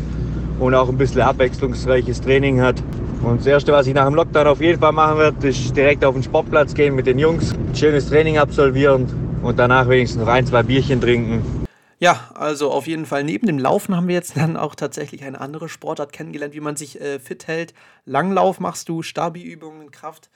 [0.60, 2.82] und auch ein bisschen abwechslungsreiches Training hat.
[3.22, 6.06] Und das Erste, was ich nach dem Lockdown auf jeden Fall machen werde, ist direkt
[6.06, 9.08] auf den Sportplatz gehen mit den Jungs, ein schönes Training absolvieren
[9.44, 11.60] und danach wenigstens noch ein, zwei Bierchen trinken.
[12.02, 15.42] Ja, also auf jeden Fall neben dem Laufen haben wir jetzt dann auch tatsächlich eine
[15.42, 17.74] andere Sportart kennengelernt, wie man sich äh, fit hält.
[18.06, 20.30] Langlauf machst du, Stabi-Übungen, Kraft.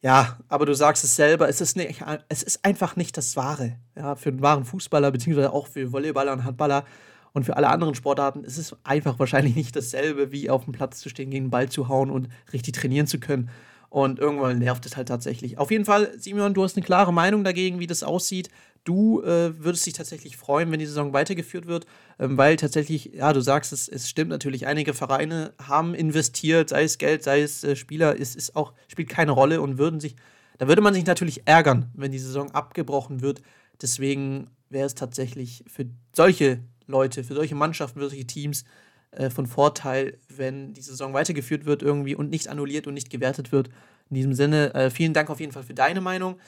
[0.00, 3.78] Ja, aber du sagst es selber, es ist, nicht, es ist einfach nicht das Wahre.
[3.96, 6.84] Ja, für einen wahren Fußballer, beziehungsweise auch für Volleyballer und Handballer
[7.32, 11.00] und für alle anderen Sportarten ist es einfach wahrscheinlich nicht dasselbe, wie auf dem Platz
[11.00, 13.50] zu stehen, gegen den Ball zu hauen und richtig trainieren zu können.
[13.90, 15.56] Und irgendwann nervt es halt tatsächlich.
[15.56, 18.50] Auf jeden Fall, Simon, du hast eine klare Meinung dagegen, wie das aussieht.
[18.84, 21.86] Du äh, würdest dich tatsächlich freuen, wenn die Saison weitergeführt wird,
[22.18, 26.84] ähm, weil tatsächlich, ja, du sagst es, es stimmt natürlich, einige Vereine haben investiert, sei
[26.84, 30.16] es Geld, sei es äh, Spieler, es ist auch, spielt keine Rolle und würden sich,
[30.58, 33.42] da würde man sich natürlich ärgern, wenn die Saison abgebrochen wird.
[33.80, 38.64] Deswegen wäre es tatsächlich für solche Leute, für solche Mannschaften, für solche Teams
[39.10, 43.52] äh, von Vorteil, wenn die Saison weitergeführt wird irgendwie und nicht annulliert und nicht gewertet
[43.52, 43.68] wird.
[44.10, 46.38] In diesem Sinne, äh, vielen Dank auf jeden Fall für deine Meinung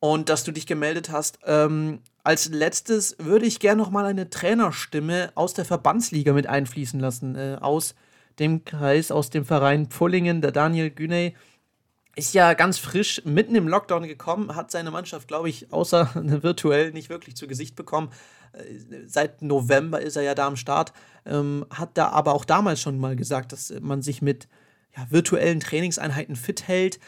[0.00, 1.38] und dass du dich gemeldet hast.
[1.44, 7.00] Ähm, als letztes würde ich gerne noch mal eine Trainerstimme aus der Verbandsliga mit einfließen
[7.00, 7.34] lassen.
[7.34, 7.94] Äh, aus
[8.38, 10.40] dem Kreis, aus dem Verein Pullingen.
[10.40, 11.34] Der Daniel Güney
[12.16, 16.10] ist ja ganz frisch mitten im Lockdown gekommen, hat seine Mannschaft, glaube ich, außer
[16.42, 18.10] virtuell nicht wirklich zu Gesicht bekommen.
[18.52, 20.92] Äh, seit November ist er ja da am Start.
[21.26, 24.48] Ähm, hat da aber auch damals schon mal gesagt, dass man sich mit
[24.96, 26.98] ja, virtuellen Trainingseinheiten fit hält.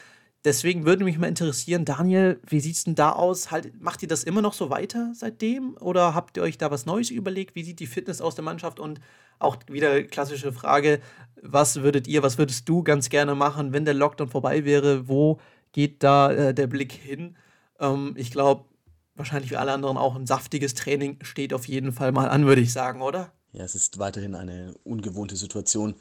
[0.45, 3.51] Deswegen würde mich mal interessieren, Daniel, wie sieht es denn da aus?
[3.51, 5.77] Halt, macht ihr das immer noch so weiter seitdem?
[5.79, 7.55] Oder habt ihr euch da was Neues überlegt?
[7.55, 8.81] Wie sieht die Fitness aus der Mannschaft?
[8.81, 9.01] Und
[9.39, 11.01] auch wieder klassische Frage,
[11.43, 15.09] was würdet ihr, was würdest du ganz gerne machen, wenn der Lockdown vorbei wäre?
[15.09, 15.41] Wo
[15.73, 17.37] geht da äh, der Blick hin?
[17.79, 18.65] Ähm, ich glaube,
[19.17, 22.63] wahrscheinlich wie alle anderen auch ein saftiges Training steht auf jeden Fall mal an, würde
[22.63, 23.33] ich sagen, oder?
[23.53, 25.97] Ja, es ist weiterhin eine ungewohnte Situation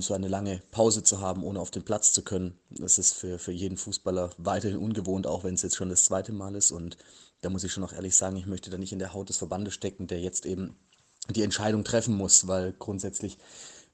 [0.00, 2.58] so eine lange Pause zu haben, ohne auf den Platz zu können.
[2.70, 6.32] Das ist für, für jeden Fußballer weiterhin ungewohnt, auch wenn es jetzt schon das zweite
[6.32, 6.72] Mal ist.
[6.72, 6.96] Und
[7.40, 9.38] da muss ich schon auch ehrlich sagen, ich möchte da nicht in der Haut des
[9.38, 10.76] Verbandes stecken, der jetzt eben
[11.30, 13.38] die Entscheidung treffen muss, weil grundsätzlich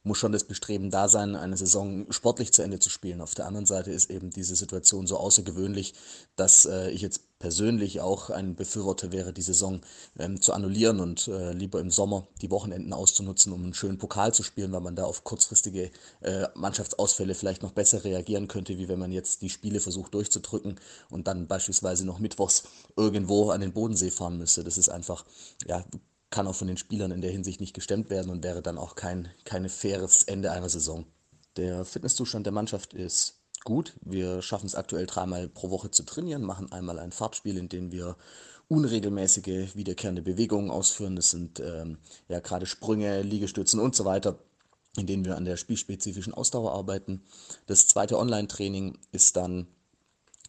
[0.05, 3.23] muss schon das Bestreben da sein, eine Saison sportlich zu Ende zu spielen.
[3.23, 5.95] Auf der anderen Seite ist eben diese Situation so außergewöhnlich,
[6.37, 9.83] dass äh, ich jetzt persönlich auch ein Befürworter wäre, die Saison
[10.19, 14.33] ähm, zu annullieren und äh, lieber im Sommer die Wochenenden auszunutzen, um einen schönen Pokal
[14.33, 15.91] zu spielen, weil man da auf kurzfristige
[16.23, 20.81] äh, Mannschaftsausfälle vielleicht noch besser reagieren könnte, wie wenn man jetzt die Spiele versucht durchzudrücken
[21.11, 22.63] und dann beispielsweise noch mittwochs
[22.97, 24.65] irgendwo an den Bodensee fahren müsste.
[24.65, 25.27] Das ist einfach,
[25.67, 25.85] ja,
[26.31, 28.95] kann auch von den Spielern in der Hinsicht nicht gestemmt werden und wäre dann auch
[28.95, 31.05] kein, kein faires Ende einer Saison.
[31.59, 33.95] Der Fitnesszustand der Mannschaft ist gut.
[34.03, 37.91] Wir schaffen es aktuell dreimal pro Woche zu trainieren, machen einmal ein Fahrtspiel, in dem
[37.91, 38.17] wir
[38.69, 41.17] unregelmäßige wiederkehrende Bewegungen ausführen.
[41.17, 41.99] Das sind ähm,
[42.29, 44.39] ja gerade Sprünge, Liegestützen und so weiter,
[44.97, 47.23] in denen wir an der spielspezifischen Ausdauer arbeiten.
[47.67, 49.67] Das zweite Online-Training ist dann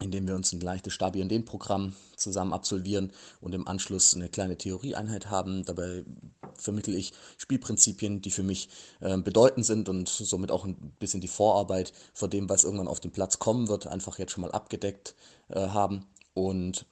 [0.00, 4.56] indem wir uns ein leichtes Stabi- und Den-Programm zusammen absolvieren und im Anschluss eine kleine
[4.56, 5.64] Theorieeinheit haben.
[5.64, 6.04] Dabei
[6.54, 8.68] vermittle ich Spielprinzipien, die für mich
[9.00, 13.00] äh, bedeutend sind und somit auch ein bisschen die Vorarbeit vor dem, was irgendwann auf
[13.00, 15.14] den Platz kommen wird, einfach jetzt schon mal abgedeckt
[15.48, 16.06] äh, haben.
[16.34, 16.84] Und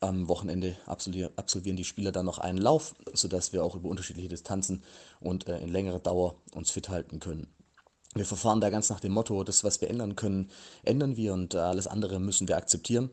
[0.00, 4.82] am Wochenende absolvieren die Spieler dann noch einen Lauf, sodass wir auch über unterschiedliche Distanzen
[5.20, 7.48] und äh, in längerer Dauer uns fit halten können.
[8.14, 10.50] Wir verfahren da ganz nach dem Motto, das, was wir ändern können,
[10.82, 13.10] ändern wir und äh, alles andere müssen wir akzeptieren.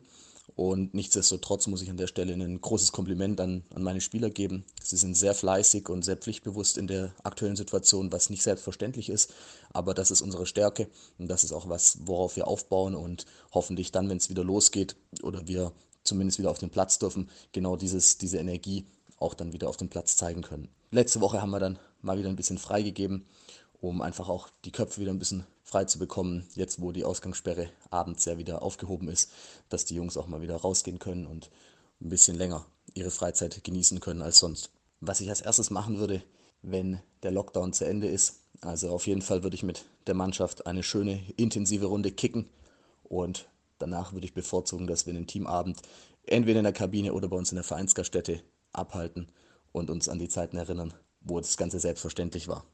[0.54, 4.64] Und nichtsdestotrotz muss ich an der Stelle ein großes Kompliment an, an meine Spieler geben.
[4.82, 9.34] Sie sind sehr fleißig und sehr pflichtbewusst in der aktuellen Situation, was nicht selbstverständlich ist.
[9.72, 10.88] Aber das ist unsere Stärke
[11.18, 14.96] und das ist auch was, worauf wir aufbauen und hoffentlich dann, wenn es wieder losgeht
[15.22, 15.72] oder wir
[16.04, 18.86] zumindest wieder auf den Platz dürfen, genau dieses, diese Energie
[19.18, 20.68] auch dann wieder auf dem Platz zeigen können.
[20.90, 23.26] Letzte Woche haben wir dann mal wieder ein bisschen freigegeben
[23.88, 27.70] um einfach auch die Köpfe wieder ein bisschen frei zu bekommen, jetzt wo die Ausgangssperre
[27.90, 29.30] abends ja wieder aufgehoben ist,
[29.68, 31.50] dass die Jungs auch mal wieder rausgehen können und
[32.00, 34.70] ein bisschen länger ihre Freizeit genießen können als sonst.
[35.00, 36.22] Was ich als erstes machen würde,
[36.62, 40.66] wenn der Lockdown zu Ende ist, also auf jeden Fall würde ich mit der Mannschaft
[40.66, 42.48] eine schöne, intensive Runde kicken
[43.02, 45.80] und danach würde ich bevorzugen, dass wir einen Teamabend
[46.24, 48.40] entweder in der Kabine oder bei uns in der Vereinsgaststätte
[48.72, 49.28] abhalten
[49.72, 52.64] und uns an die Zeiten erinnern, wo das Ganze selbstverständlich war.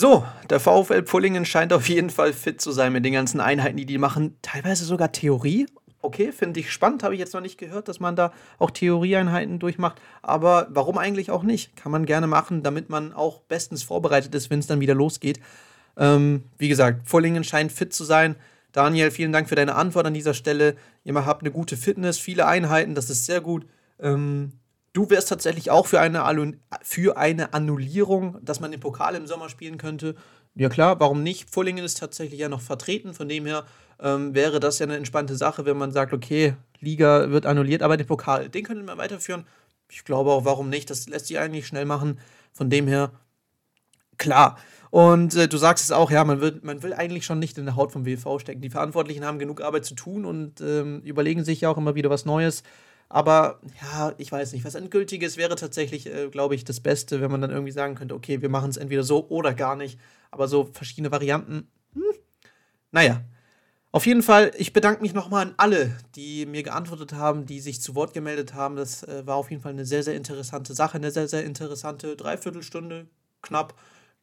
[0.00, 3.76] So, der VfL Pullingen scheint auf jeden Fall fit zu sein mit den ganzen Einheiten,
[3.76, 4.36] die die machen.
[4.42, 5.66] Teilweise sogar Theorie.
[6.02, 9.58] Okay, finde ich spannend, habe ich jetzt noch nicht gehört, dass man da auch Theorieeinheiten
[9.58, 10.00] durchmacht.
[10.22, 11.74] Aber warum eigentlich auch nicht?
[11.74, 15.40] Kann man gerne machen, damit man auch bestens vorbereitet ist, wenn es dann wieder losgeht.
[15.96, 18.36] Ähm, wie gesagt, Pullingen scheint fit zu sein.
[18.70, 20.76] Daniel, vielen Dank für deine Antwort an dieser Stelle.
[21.02, 23.66] Ihr habt eine gute Fitness, viele Einheiten, das ist sehr gut.
[23.98, 24.52] Ähm,
[24.98, 26.24] Du wärst tatsächlich auch für eine,
[26.82, 30.16] für eine Annullierung, dass man den Pokal im Sommer spielen könnte.
[30.56, 31.48] Ja klar, warum nicht?
[31.48, 33.64] Fullingen ist tatsächlich ja noch vertreten, von dem her
[34.00, 37.96] ähm, wäre das ja eine entspannte Sache, wenn man sagt, okay, Liga wird annulliert, aber
[37.96, 39.46] den Pokal, den könnte man weiterführen.
[39.88, 40.90] Ich glaube auch, warum nicht?
[40.90, 42.18] Das lässt sich eigentlich schnell machen.
[42.52, 43.12] Von dem her,
[44.16, 44.58] klar.
[44.90, 47.66] Und äh, du sagst es auch, ja, man will, man will eigentlich schon nicht in
[47.66, 48.62] der Haut vom WV stecken.
[48.62, 52.10] Die Verantwortlichen haben genug Arbeit zu tun und ähm, überlegen sich ja auch immer wieder
[52.10, 52.64] was Neues.
[53.08, 57.30] Aber ja, ich weiß nicht, was Endgültiges wäre tatsächlich, äh, glaube ich, das Beste, wenn
[57.30, 59.98] man dann irgendwie sagen könnte, okay, wir machen es entweder so oder gar nicht.
[60.30, 62.02] Aber so verschiedene Varianten, hm,
[62.92, 63.22] naja.
[63.90, 67.80] Auf jeden Fall, ich bedanke mich nochmal an alle, die mir geantwortet haben, die sich
[67.80, 68.76] zu Wort gemeldet haben.
[68.76, 72.14] Das äh, war auf jeden Fall eine sehr, sehr interessante Sache, eine sehr, sehr interessante
[72.14, 73.06] Dreiviertelstunde,
[73.40, 73.74] knapp.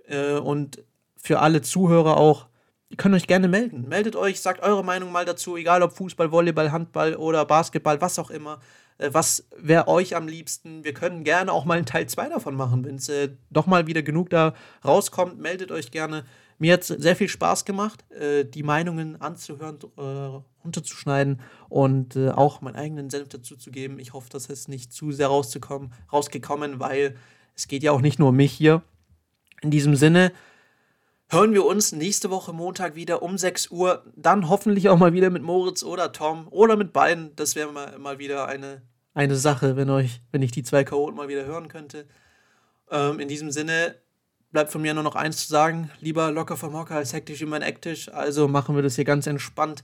[0.07, 0.83] Äh, und
[1.17, 2.47] für alle Zuhörer auch,
[2.89, 3.87] ihr könnt euch gerne melden.
[3.87, 8.19] Meldet euch, sagt eure Meinung mal dazu, egal ob Fußball, Volleyball, Handball oder Basketball, was
[8.19, 8.59] auch immer.
[8.97, 10.83] Äh, was wäre euch am liebsten?
[10.83, 12.85] Wir können gerne auch mal einen Teil 2 davon machen.
[12.85, 16.25] Wenn es äh, doch mal wieder genug da rauskommt, meldet euch gerne.
[16.57, 22.29] Mir hat es sehr viel Spaß gemacht, äh, die Meinungen anzuhören, äh, runterzuschneiden und äh,
[22.29, 23.99] auch meinen eigenen Senf dazu zu geben.
[23.99, 27.17] Ich hoffe, dass es nicht zu sehr rauszukommen, rausgekommen, weil
[27.55, 28.83] es geht ja auch nicht nur um mich hier.
[29.61, 30.31] In diesem Sinne
[31.29, 34.03] hören wir uns nächste Woche Montag wieder um 6 Uhr.
[34.15, 37.35] Dann hoffentlich auch mal wieder mit Moritz oder Tom oder mit beiden.
[37.35, 38.81] Das wäre mal, mal wieder eine,
[39.13, 42.05] eine Sache, wenn, euch, wenn ich die zwei Chaoten mal wieder hören könnte.
[42.91, 43.95] Ähm, in diesem Sinne
[44.51, 45.91] bleibt von mir nur noch eins zu sagen.
[45.99, 48.09] Lieber locker vom Hocker als hektisch immer ektisch.
[48.09, 49.83] Also machen wir das hier ganz entspannt.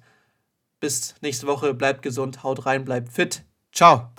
[0.79, 1.73] Bis nächste Woche.
[1.73, 3.43] Bleibt gesund, haut rein, bleibt fit.
[3.73, 4.11] Ciao.